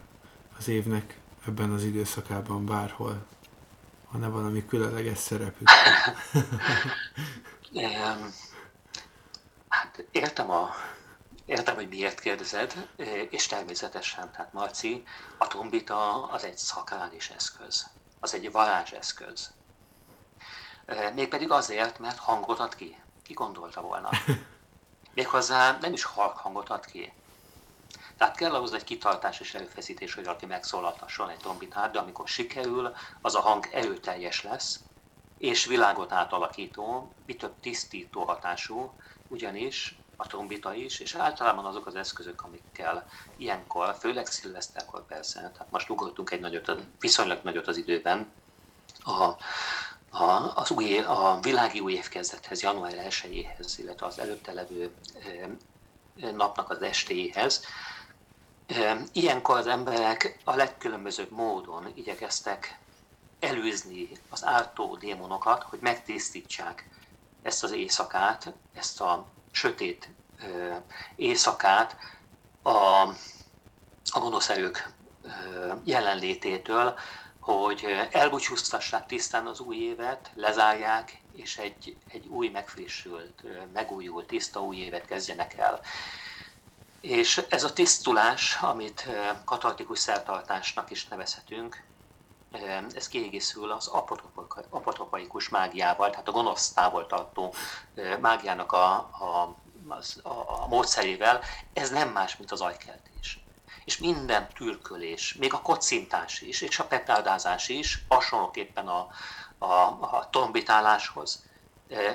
[0.58, 3.26] az évnek ebben az időszakában bárhol?
[4.12, 5.70] Van-e valami különleges szerepük?
[9.68, 10.70] hát értem a
[11.46, 12.90] Értem, hogy miért kérdezed,
[13.30, 15.04] és természetesen, tehát Marci,
[15.38, 17.88] a trombita az egy szakrális eszköz,
[18.20, 19.52] az egy varázseszköz.
[21.14, 22.98] Mégpedig azért, mert hangot ad ki.
[23.24, 24.10] Ki gondolta volna?
[25.14, 27.14] Méghozzá nem is hangot ad ki.
[28.18, 32.96] Tehát kell ahhoz egy kitartás és erőfeszítés, hogy valaki megszólaltasson egy trombitát, de amikor sikerül,
[33.22, 34.80] az a hang erőteljes lesz,
[35.38, 38.94] és világot átalakító, mi több tisztító hatású,
[39.28, 45.72] ugyanis a trombita is, és általában azok az eszközök, amikkel ilyenkor, főleg szilveszterkor persze, tehát
[45.72, 48.32] most ugortunk egy nagyot, viszonylag nagyot az időben,
[49.04, 49.36] a,
[50.18, 54.92] a, az új, a világi új évkezdethez, január 1-éhez, illetve az előtte levő
[56.16, 57.66] napnak az estéjéhez.
[59.12, 62.80] Ilyenkor az emberek a legkülönbözőbb módon igyekeztek
[63.40, 66.90] előzni az ártó démonokat, hogy megtisztítsák
[67.42, 69.26] ezt az éjszakát, ezt a
[69.56, 70.10] sötét
[71.16, 71.98] éjszakát
[72.62, 72.70] a,
[74.12, 74.94] a gonosz erők
[75.84, 76.98] jelenlététől,
[77.40, 84.78] hogy elbúcsúztassák tisztán az új évet, lezárják, és egy, egy új, megfrissült, megújult, tiszta új
[84.78, 85.82] évet kezdjenek el.
[87.02, 89.08] És ez a tisztulás, amit
[89.46, 91.84] katartikus szertartásnak is nevezhetünk,
[92.94, 93.88] ez kiegészül az
[94.70, 97.54] apotropaikus mágiával, tehát a gonosz távol tartó
[98.20, 99.56] mágiának a, a,
[100.24, 101.42] a, a módszerével,
[101.74, 103.44] ez nem más, mint az ajkeltés.
[103.86, 109.08] És minden türkölés, még a kocintás is, és a petáldázás is hasonlóképpen a,
[109.58, 111.44] a, a tombitáláshoz,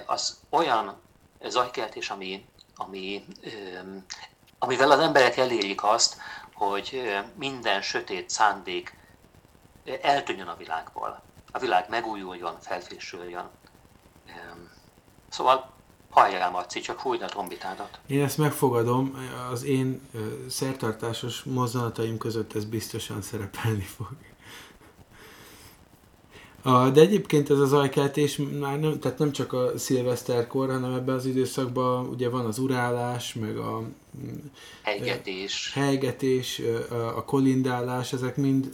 [0.07, 1.01] az olyan
[1.43, 3.25] zajkeltés, ami, ami,
[4.59, 6.17] amivel az emberek elérik azt,
[6.55, 8.99] hogy minden sötét szándék
[10.03, 11.23] eltűnjön a világból.
[11.53, 13.49] A világ megújuljon, felfrissüljön.
[15.29, 15.71] Szóval
[16.11, 17.99] halljál, Marci, csak fújd a trombitádat.
[18.07, 19.17] Én ezt megfogadom,
[19.53, 20.09] az én
[20.49, 24.09] szertartásos mozzanataim között ez biztosan szerepelni fog.
[26.63, 31.15] A, de egyébként ez az ajkeltés már nem, tehát nem csak a szilveszterkor, hanem ebben
[31.15, 33.83] az időszakban ugye van az urálás, meg a
[34.83, 38.71] helygetés, helygetés a kolindálás, ezek mind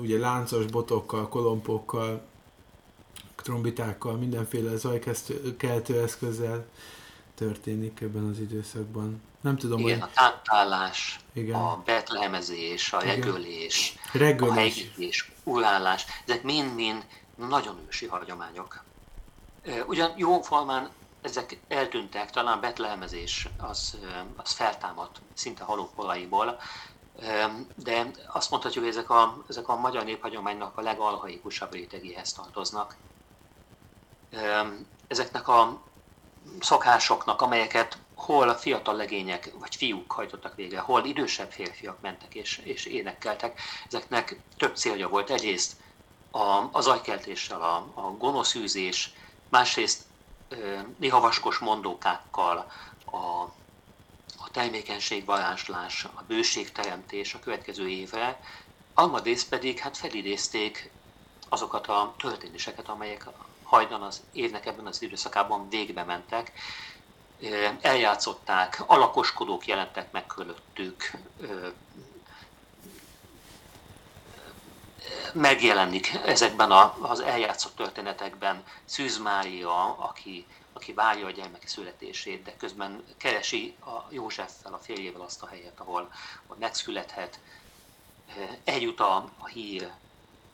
[0.00, 2.22] ugye láncos botokkal, kolompokkal,
[3.36, 6.66] trombitákkal, mindenféle zajkeltő eszközzel
[7.34, 9.22] történik ebben az időszakban.
[9.40, 10.08] Nem tudom, Igen, hogy...
[10.08, 11.54] a tántálás, Igen.
[11.54, 14.50] a betlehemezés, a regölés, regölés.
[14.50, 17.06] a helyítés, urálás, ezek mind-mind
[17.48, 18.84] nagyon ősi hagyományok.
[19.86, 20.90] Ugyan jó formán
[21.22, 23.98] ezek eltűntek, talán betlehemezés az,
[24.36, 26.58] az feltámadt szinte halókolaiból,
[27.74, 32.96] de azt mondhatjuk, hogy ezek a, ezek a magyar néphagyománynak a legalhaikusabb rétegéhez tartoznak.
[35.06, 35.82] Ezeknek a
[36.60, 42.58] szokásoknak, amelyeket hol a fiatal legények vagy fiúk hajtottak végre, hol idősebb férfiak mentek és,
[42.64, 45.30] és énekeltek, ezeknek több célja volt.
[45.30, 45.76] Egyrészt
[46.30, 49.12] a, az ajkeltéssel, a, a gonoszűzés,
[49.48, 50.02] másrészt
[50.96, 52.56] néha vaskos mondókákkal,
[53.06, 53.46] a
[54.52, 58.40] termékenység varázslás, a bőségteremtés a következő évre,
[58.94, 60.90] almadészt pedig hát felidézték
[61.48, 63.26] azokat a történéseket, amelyek
[63.62, 66.52] hajdan az évnek ebben az időszakában végbe mentek.
[67.80, 71.10] eljátszották, alakoskodók jelentek meg körülöttük,
[75.32, 83.04] megjelenik ezekben az eljátszott történetekben Szűz Mária, aki, aki várja a gyermeki születését, de közben
[83.16, 86.12] keresi a Józseffel, a férjével azt a helyet, ahol,
[86.46, 87.38] ahol megszülethet.
[88.64, 89.90] Eljut a, a hír,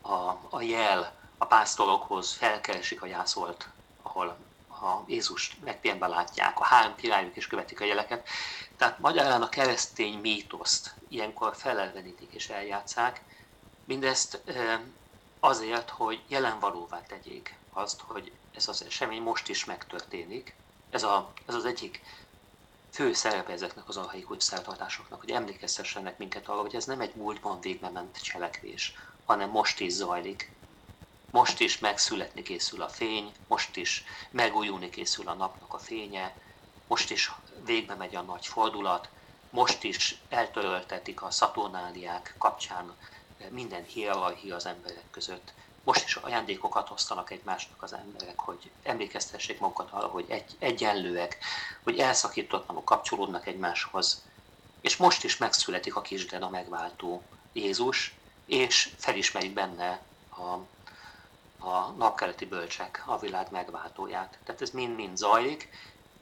[0.01, 3.69] a, a jel a pásztorokhoz, felkeresik a jászolt,
[4.03, 4.37] ahol
[4.71, 8.29] a Jézust megpihenve látják, a három királyok is követik a jeleket.
[8.77, 13.23] Tehát magyarán a keresztény mítoszt ilyenkor felelvenítik és eljátszák,
[13.89, 14.43] Mindezt
[15.41, 20.55] azért, hogy jelenvalóvá tegyék azt, hogy ez az esemény most is megtörténik.
[20.91, 22.03] Ez, a, ez az egyik
[22.91, 27.61] fő szerepe ezeknek az arhaikus szertartásoknak, hogy emlékeztessenek minket arra, hogy ez nem egy múltban
[27.61, 30.53] végbe ment cselekvés, hanem most is zajlik.
[31.31, 36.37] Most is megszületni készül a fény, most is megújulni készül a napnak a fénye,
[36.87, 37.33] most is
[37.65, 39.09] végbe megy a nagy fordulat,
[39.51, 42.97] most is eltöröltetik a szaturnáliák kapcsán
[43.51, 45.53] minden hierarchia az emberek között.
[45.89, 51.39] Most is ajándékokat osztanak egymásnak az emberek, hogy emlékeztessék magukat arra, hogy egy, egyenlőek,
[51.83, 54.23] hogy elszakítotlanul kapcsolódnak egymáshoz.
[54.81, 57.23] És most is megszületik a kisden a megváltó
[57.53, 58.15] Jézus,
[58.47, 60.43] és felismerik benne a,
[61.69, 64.39] a napkeleti bölcsek a világ megváltóját.
[64.45, 65.69] Tehát ez mind-mind zajlik,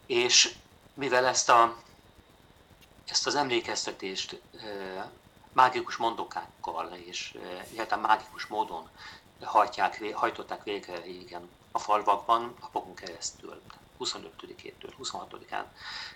[0.07, 0.55] és
[0.95, 1.77] mivel ezt, a,
[3.09, 4.41] ezt az emlékeztetést
[5.53, 7.39] mágikus mondokákkal és
[7.71, 8.89] egyáltalán mágikus módon
[9.41, 13.63] hajtják, hajtották végre régen a falvakban napokon keresztül,
[14.01, 15.65] 25-től 26-án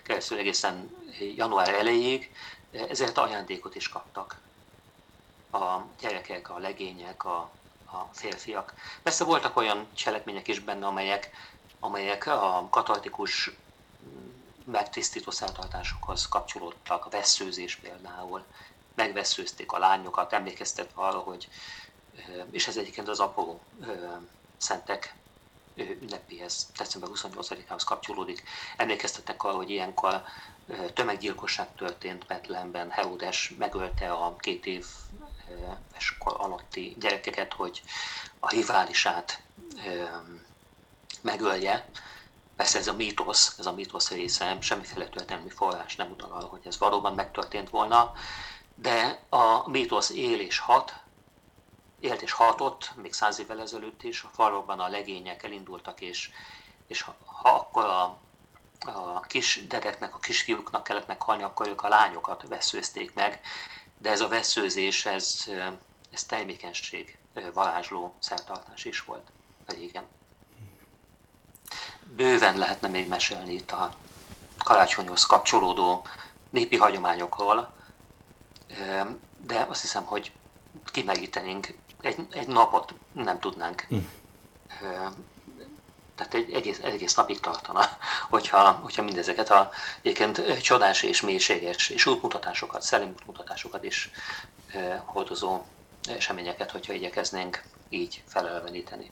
[0.03, 0.95] keresztül egészen
[1.35, 2.31] január elejéig,
[2.71, 4.39] ezért ajándékot is kaptak.
[5.51, 7.51] A gyerekek, a legények, a,
[7.85, 8.73] a férfiak.
[9.03, 11.29] Persze voltak olyan cselekmények is benne, amelyek,
[11.79, 13.51] amelyek a katartikus
[14.65, 18.43] megtisztító szertartásokhoz kapcsolódtak, a veszőzés például,
[18.95, 21.47] megveszőzték a lányokat, emlékeztetve arra, hogy,
[22.51, 23.59] és ez egyébként az Apollo
[24.57, 25.15] szentek
[25.75, 28.43] ünnepéhez, december 28-ához kapcsolódik.
[28.77, 30.23] Emlékeztetnek arra, hogy ilyenkor
[30.93, 37.81] tömeggyilkosság történt Betlehemben, Herodes megölte a két éves kor alatti gyerekeket, hogy
[38.39, 39.41] a riválisát
[41.21, 41.89] megölje.
[42.55, 46.61] Persze ez a mítosz, ez a mítosz része, semmiféle történelmi forrás nem utal arra, hogy
[46.63, 48.13] ez valóban megtörtént volna,
[48.75, 51.00] de a mítosz él és hat,
[52.01, 56.31] élt és hatott, még száz évvel ezelőtt is, a falokban a legények elindultak, és,
[56.87, 58.17] és ha, ha akkor a,
[58.85, 63.41] a kis dedeknek, a kisfiúknak kellett meghalni, akkor ők a lányokat veszőzték meg,
[63.97, 65.45] de ez a veszőzés, ez,
[66.11, 67.17] ez termékenység,
[67.53, 69.31] varázsló szertartás is volt.
[69.65, 70.07] Régen.
[72.03, 73.93] Bőven lehetne még mesélni itt a
[74.57, 76.05] karácsonyhoz kapcsolódó
[76.49, 77.73] népi hagyományokról,
[79.37, 80.31] de azt hiszem, hogy
[80.85, 83.87] kimerítenénk, egy, egy napot nem tudnánk.
[83.93, 83.99] Mm.
[86.15, 87.81] Tehát egy egész, egész napig tartana,
[88.29, 89.69] hogyha, hogyha mindezeket a
[90.01, 94.11] egyébként csodás és mélységes és útmutatásokat, szellemi útmutatásokat is
[95.05, 95.61] hordozó
[96.09, 99.11] eseményeket, hogyha igyekeznénk így felelveníteni.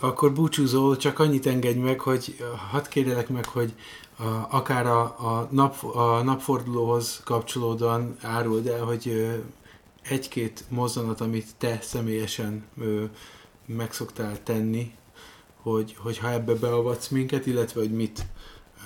[0.00, 3.74] Akkor búcsúzó, csak annyit engedj meg, hogy hadd kérjelek meg, hogy
[4.18, 9.32] a, akár a, a, nap, a napfordulóhoz kapcsolódóan áruld el, hogy
[10.02, 13.04] egy-két mozzanat, amit te személyesen ö,
[13.66, 13.90] meg
[14.42, 14.94] tenni,
[15.62, 18.26] hogy, hogyha ebbe beavatsz minket, illetve hogy mit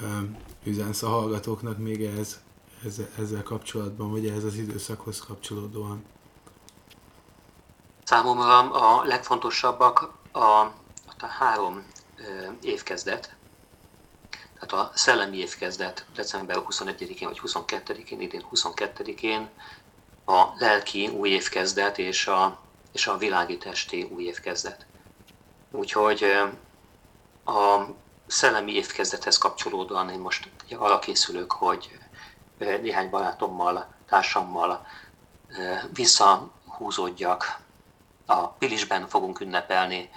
[0.03, 0.07] ö,
[0.65, 2.41] üzensz a hallgatóknak még ehhez,
[2.85, 6.05] ezzel, ezzel kapcsolatban, vagy ehhez az időszakhoz kapcsolódóan.
[8.05, 11.85] Számomra a legfontosabbak a, a három
[12.63, 13.37] évkezdet,
[14.61, 19.49] tehát a szellemi évkezdet december 21-én vagy 22-én, idén 22-én,
[20.27, 22.59] a lelki új évkezdet és a,
[22.93, 24.87] és a világi testi új évkezdet.
[25.71, 26.25] Úgyhogy
[27.45, 27.81] a
[28.27, 31.99] szellemi évkezdethez kapcsolódóan én most arra készülök, hogy
[32.59, 34.87] néhány barátommal, társammal
[35.93, 37.59] visszahúzódjak.
[38.27, 40.11] A Pilisben fogunk ünnepelni,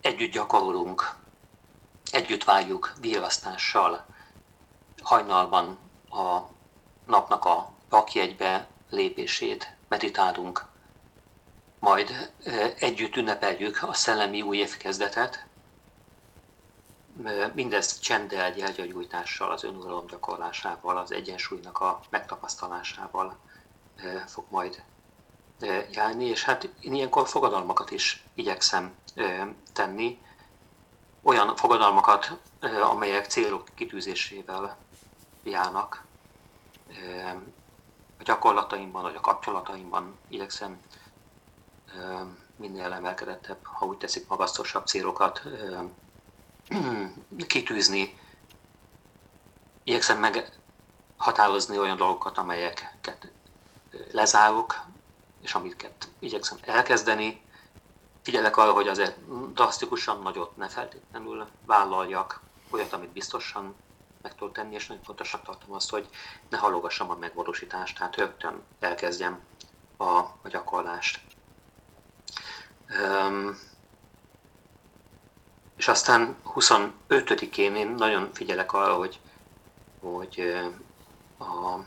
[0.00, 1.14] együtt gyakorolunk
[2.10, 4.06] együtt várjuk virasztással
[5.02, 5.78] hajnalban
[6.10, 6.38] a
[7.06, 10.64] napnak a rakjegybe lépését, meditálunk,
[11.78, 12.32] majd
[12.78, 15.46] együtt ünnepeljük a szellemi új évkezdetet,
[17.52, 23.36] mindezt csenddel, gyergyagyújtással, az önuralom gyakorlásával, az egyensúlynak a megtapasztalásával
[24.26, 24.82] fog majd
[25.90, 28.94] járni, és hát én ilyenkor fogadalmakat is igyekszem
[29.72, 30.20] tenni,
[31.22, 32.38] olyan fogadalmakat,
[32.82, 34.76] amelyek célok kitűzésével
[35.42, 36.04] járnak.
[38.18, 40.80] A gyakorlataimban, vagy a kapcsolataimban igyekszem
[42.56, 45.42] minél emelkedettebb, ha úgy teszik, magasztosabb célokat
[47.46, 48.18] kitűzni.
[49.82, 50.18] Igyekszem
[51.16, 53.32] meghatározni olyan dolgokat, amelyeket
[54.12, 54.74] lezárok,
[55.40, 57.44] és amiket igyekszem elkezdeni.
[58.22, 62.40] Figyelek arra, hogy azért drasztikusan nagyot ne feltétlenül vállaljak,
[62.70, 63.76] olyat, amit biztosan
[64.26, 66.08] meg tudok tenni, és nagyon fontosan tartom azt, hogy
[66.48, 69.40] ne halogassam a megvalósítást, tehát rögtön elkezdjem
[69.96, 71.20] a, a gyakorlást.
[73.00, 73.58] Um,
[75.76, 79.20] és aztán 25-én én nagyon figyelek arra, hogy,
[80.00, 80.40] hogy
[81.38, 81.78] a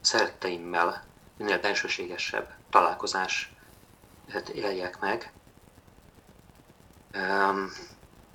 [0.00, 1.04] szeretteimmel
[1.36, 3.52] minél bensőségesebb találkozás
[4.54, 5.32] éljek meg.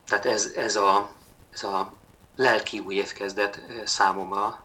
[0.05, 1.11] Tehát ez, ez, a,
[1.51, 2.00] ez a
[2.41, 4.63] lelki új évkezdet számomra.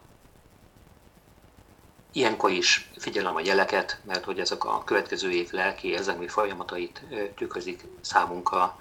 [2.13, 7.03] Ilyenkor is figyelem a jeleket, mert hogy ezek a következő év lelki érzelmi folyamatait
[7.37, 8.79] tükrözik számunkra.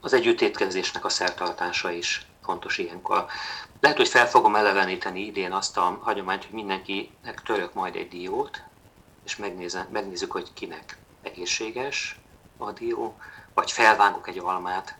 [0.00, 3.26] Az együttétkezésnek a szertartása is fontos ilyenkor.
[3.80, 8.62] Lehet, hogy fel fogom eleveníteni idén azt a hagyományt, hogy mindenkinek török majd egy diót,
[9.24, 12.20] és megnézem, megnézzük, hogy kinek egészséges
[12.56, 13.18] a dió,
[13.54, 14.98] vagy felvágok egy almát.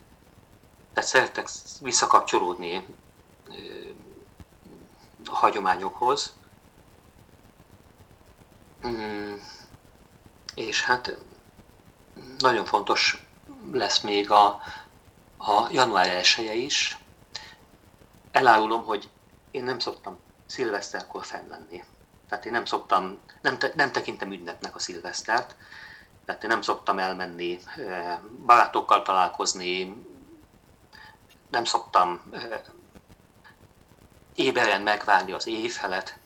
[0.92, 1.48] Tehát szeretek
[1.80, 2.86] visszakapcsolódni
[5.26, 6.34] a hagyományokhoz.
[8.86, 9.34] Mm,
[10.54, 11.18] és hát
[12.38, 13.26] nagyon fontos
[13.72, 14.46] lesz még a,
[15.36, 16.98] a január 1 is,
[18.30, 19.10] elárulom, hogy
[19.50, 21.84] én nem szoktam szilveszterkor fenn lenni.
[22.28, 25.56] Tehát én nem szoktam, nem, te, nem tekintem ünnepnek a szilvesztert,
[26.24, 27.58] tehát én nem szoktam elmenni
[28.46, 30.04] barátokkal találkozni,
[31.50, 32.22] nem szoktam
[34.34, 36.18] éberen megvárni az éjfelet,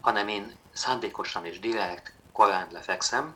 [0.00, 3.34] hanem én szándékosan és direkt korán lefekszem,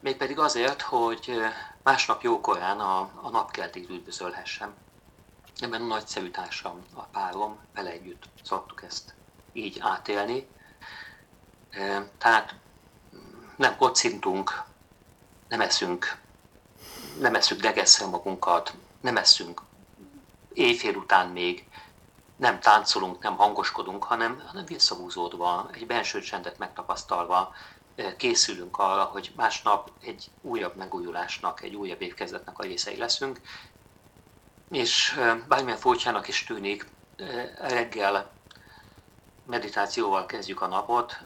[0.00, 1.40] mégpedig azért, hogy
[1.82, 4.74] másnap jókorán a, a napkeltig üdvözölhessem
[5.60, 9.14] ebben a nagyszerű társam, a párom, vele együtt szoktuk ezt
[9.52, 10.48] így átélni.
[12.18, 12.54] Tehát
[13.56, 14.62] nem kocintunk,
[15.48, 16.16] nem eszünk,
[17.18, 18.74] nem eszünk degeszre magunkat,
[19.06, 19.62] nem eszünk.
[20.52, 21.68] Éjfél után még,
[22.36, 27.54] nem táncolunk, nem hangoskodunk, hanem, hanem visszahúzódva, egy benső csendet megtapasztalva
[28.16, 33.40] készülünk arra, hogy másnap egy újabb megújulásnak, egy újabb évkezdetnek a részei leszünk,
[34.70, 36.86] és bármilyen furcsának is tűnik,
[37.58, 38.30] reggel
[39.46, 41.18] meditációval kezdjük a napot,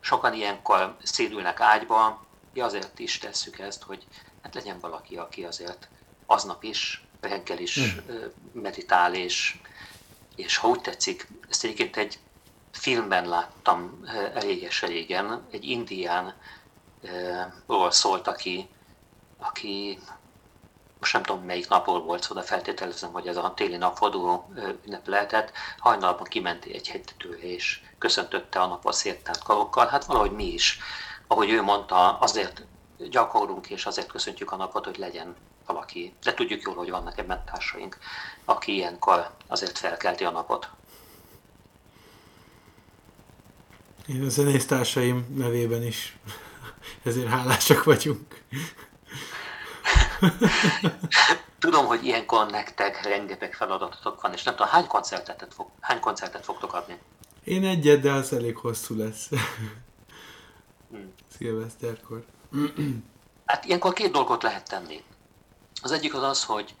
[0.00, 4.06] sokan ilyenkor szédülnek ágyba, mi azért is tesszük ezt, hogy
[4.42, 5.88] hát legyen valaki, aki azért
[6.30, 8.32] aznap is, reggel is hmm.
[8.52, 9.56] meditál, és,
[10.36, 12.18] és ha úgy tetszik, ezt egyébként egy
[12.70, 14.04] filmben láttam
[14.34, 16.34] eléges régen, egy indián
[17.66, 18.68] ról szólt, aki,
[19.38, 19.98] aki
[20.98, 24.52] most nem tudom melyik napról volt szó, de feltételezem, hogy ez a téli napforduló
[24.86, 30.52] ünnep lehetett, hajnalban kiment egy hegytetőre és köszöntötte a napot széttárt karokkal, hát valahogy mi
[30.52, 30.78] is,
[31.26, 32.62] ahogy ő mondta, azért
[32.98, 35.36] gyakorlunk és azért köszöntjük a napot, hogy legyen
[35.68, 37.98] valaki, de tudjuk jól, hogy vannak ebben társaink,
[38.44, 40.70] aki ilyenkor azért felkelti a napot.
[44.06, 46.16] Én a zenésztársaim nevében is
[47.08, 48.42] ezért hálásak vagyunk.
[51.58, 56.44] Tudom, hogy ilyenkor nektek rengeteg feladatotok van, és nem tudom, hány koncertet, fog, hány koncertet
[56.44, 56.98] fogtok adni?
[57.44, 59.28] Én egyet, de az elég hosszú lesz.
[60.90, 61.14] hmm.
[61.36, 62.24] Szilveszterkor.
[63.44, 65.02] hát ilyenkor két dolgot lehet tenni.
[65.82, 66.74] Az egyik az az, hogy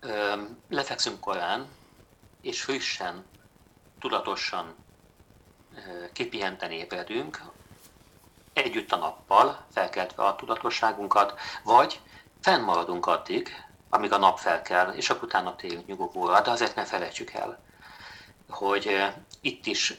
[0.00, 1.68] ö, lefekszünk korán,
[2.40, 3.24] és frissen,
[3.98, 4.74] tudatosan
[5.74, 7.40] ö, kipihenten ébredünk,
[8.52, 12.00] együtt a nappal, felkeltve a tudatosságunkat, vagy
[12.40, 17.30] fennmaradunk addig, amíg a nap felkel, és akkor utána tényleg nyugovóra, de azért ne felejtsük
[17.30, 17.62] el,
[18.48, 19.94] hogy itt is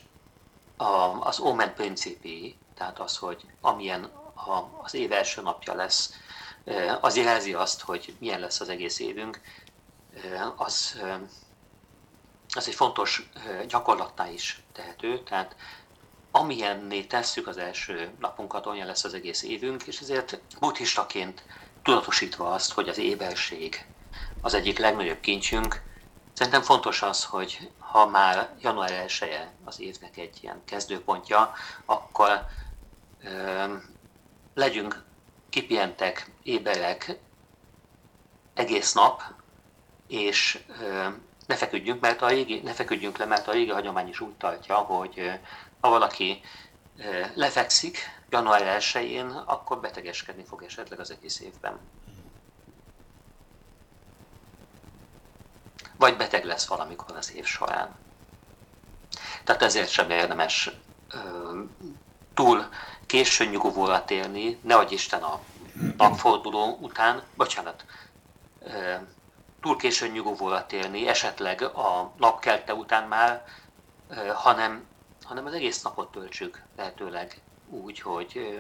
[0.78, 0.84] a,
[1.20, 6.14] az Omen principi, tehát az, hogy amilyen a, az év első napja lesz,
[7.02, 9.42] az jelzi azt, hogy milyen lesz az egész évünk,
[10.56, 11.02] az,
[12.54, 13.30] az egy fontos
[13.68, 15.56] gyakorlattá is tehető, tehát
[16.32, 21.44] amilyenné tesszük az első napunkat, olyan lesz az egész évünk, és ezért buddhistaként
[21.84, 23.86] tudatosítva azt, hogy az éberség
[24.42, 25.82] az egyik legnagyobb kincsünk,
[26.34, 31.54] szerintem fontos az, hogy ha már január 1 az évnek egy ilyen kezdőpontja,
[31.86, 32.46] akkor
[33.24, 33.64] ö,
[34.54, 35.04] legyünk
[35.52, 37.18] kipihentek, éberek
[38.54, 39.22] egész nap,
[40.08, 40.64] és
[41.48, 44.76] ne feküdjünk, mert a régi, ne feküdjünk le, mert a régi hagyomány is úgy tartja,
[44.76, 45.40] hogy
[45.80, 46.42] ha valaki
[47.34, 47.98] lefekszik
[48.30, 51.80] január 1-én, akkor betegeskedni fog esetleg az egész évben.
[55.98, 57.96] Vagy beteg lesz valamikor az év során.
[59.44, 60.70] Tehát ezért sem érdemes
[62.34, 62.70] túl
[63.06, 65.40] későn nyugovóra térni, nehogy Isten a
[65.98, 67.86] napforduló után, bocsánat,
[69.62, 73.46] túl későn nyugovóra térni, esetleg a napkelte után már,
[74.34, 74.88] hanem,
[75.24, 78.60] hanem az egész napot töltsük lehetőleg úgy, hogy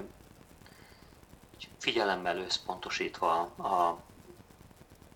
[1.77, 4.01] figyelemmel összpontosítva a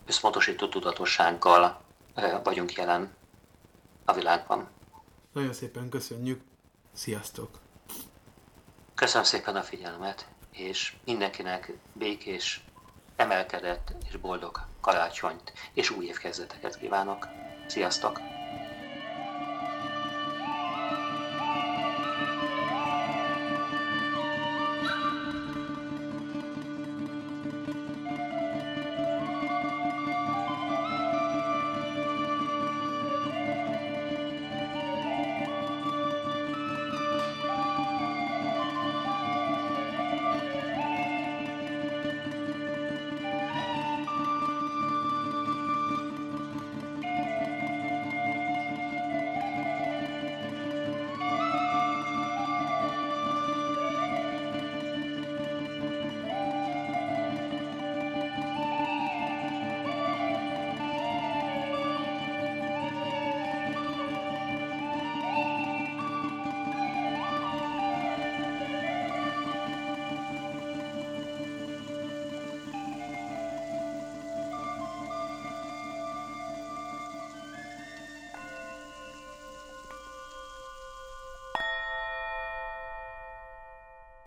[0.06, 1.82] összpontosító tudatossággal
[2.43, 3.16] vagyunk jelen
[4.06, 4.68] a világban.
[5.32, 6.41] Nagyon szépen köszönjük,
[6.93, 7.64] sziasztok!
[8.95, 12.61] Köszönöm szépen a figyelmet, és mindenkinek békés,
[13.15, 17.27] emelkedett és boldog karácsonyt és új évkezdeteket kívánok.
[17.65, 18.34] Sziasztok!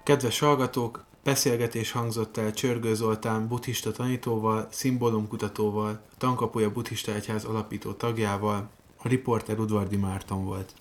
[0.08, 8.68] Kedves hallgatók, beszélgetés hangzott el Csörgő Zoltán buddhista tanítóval, szimbólumkutatóval, Tankapuja Buddhista Egyház alapító tagjával,
[8.96, 10.74] a riporter Udvardi Márton volt.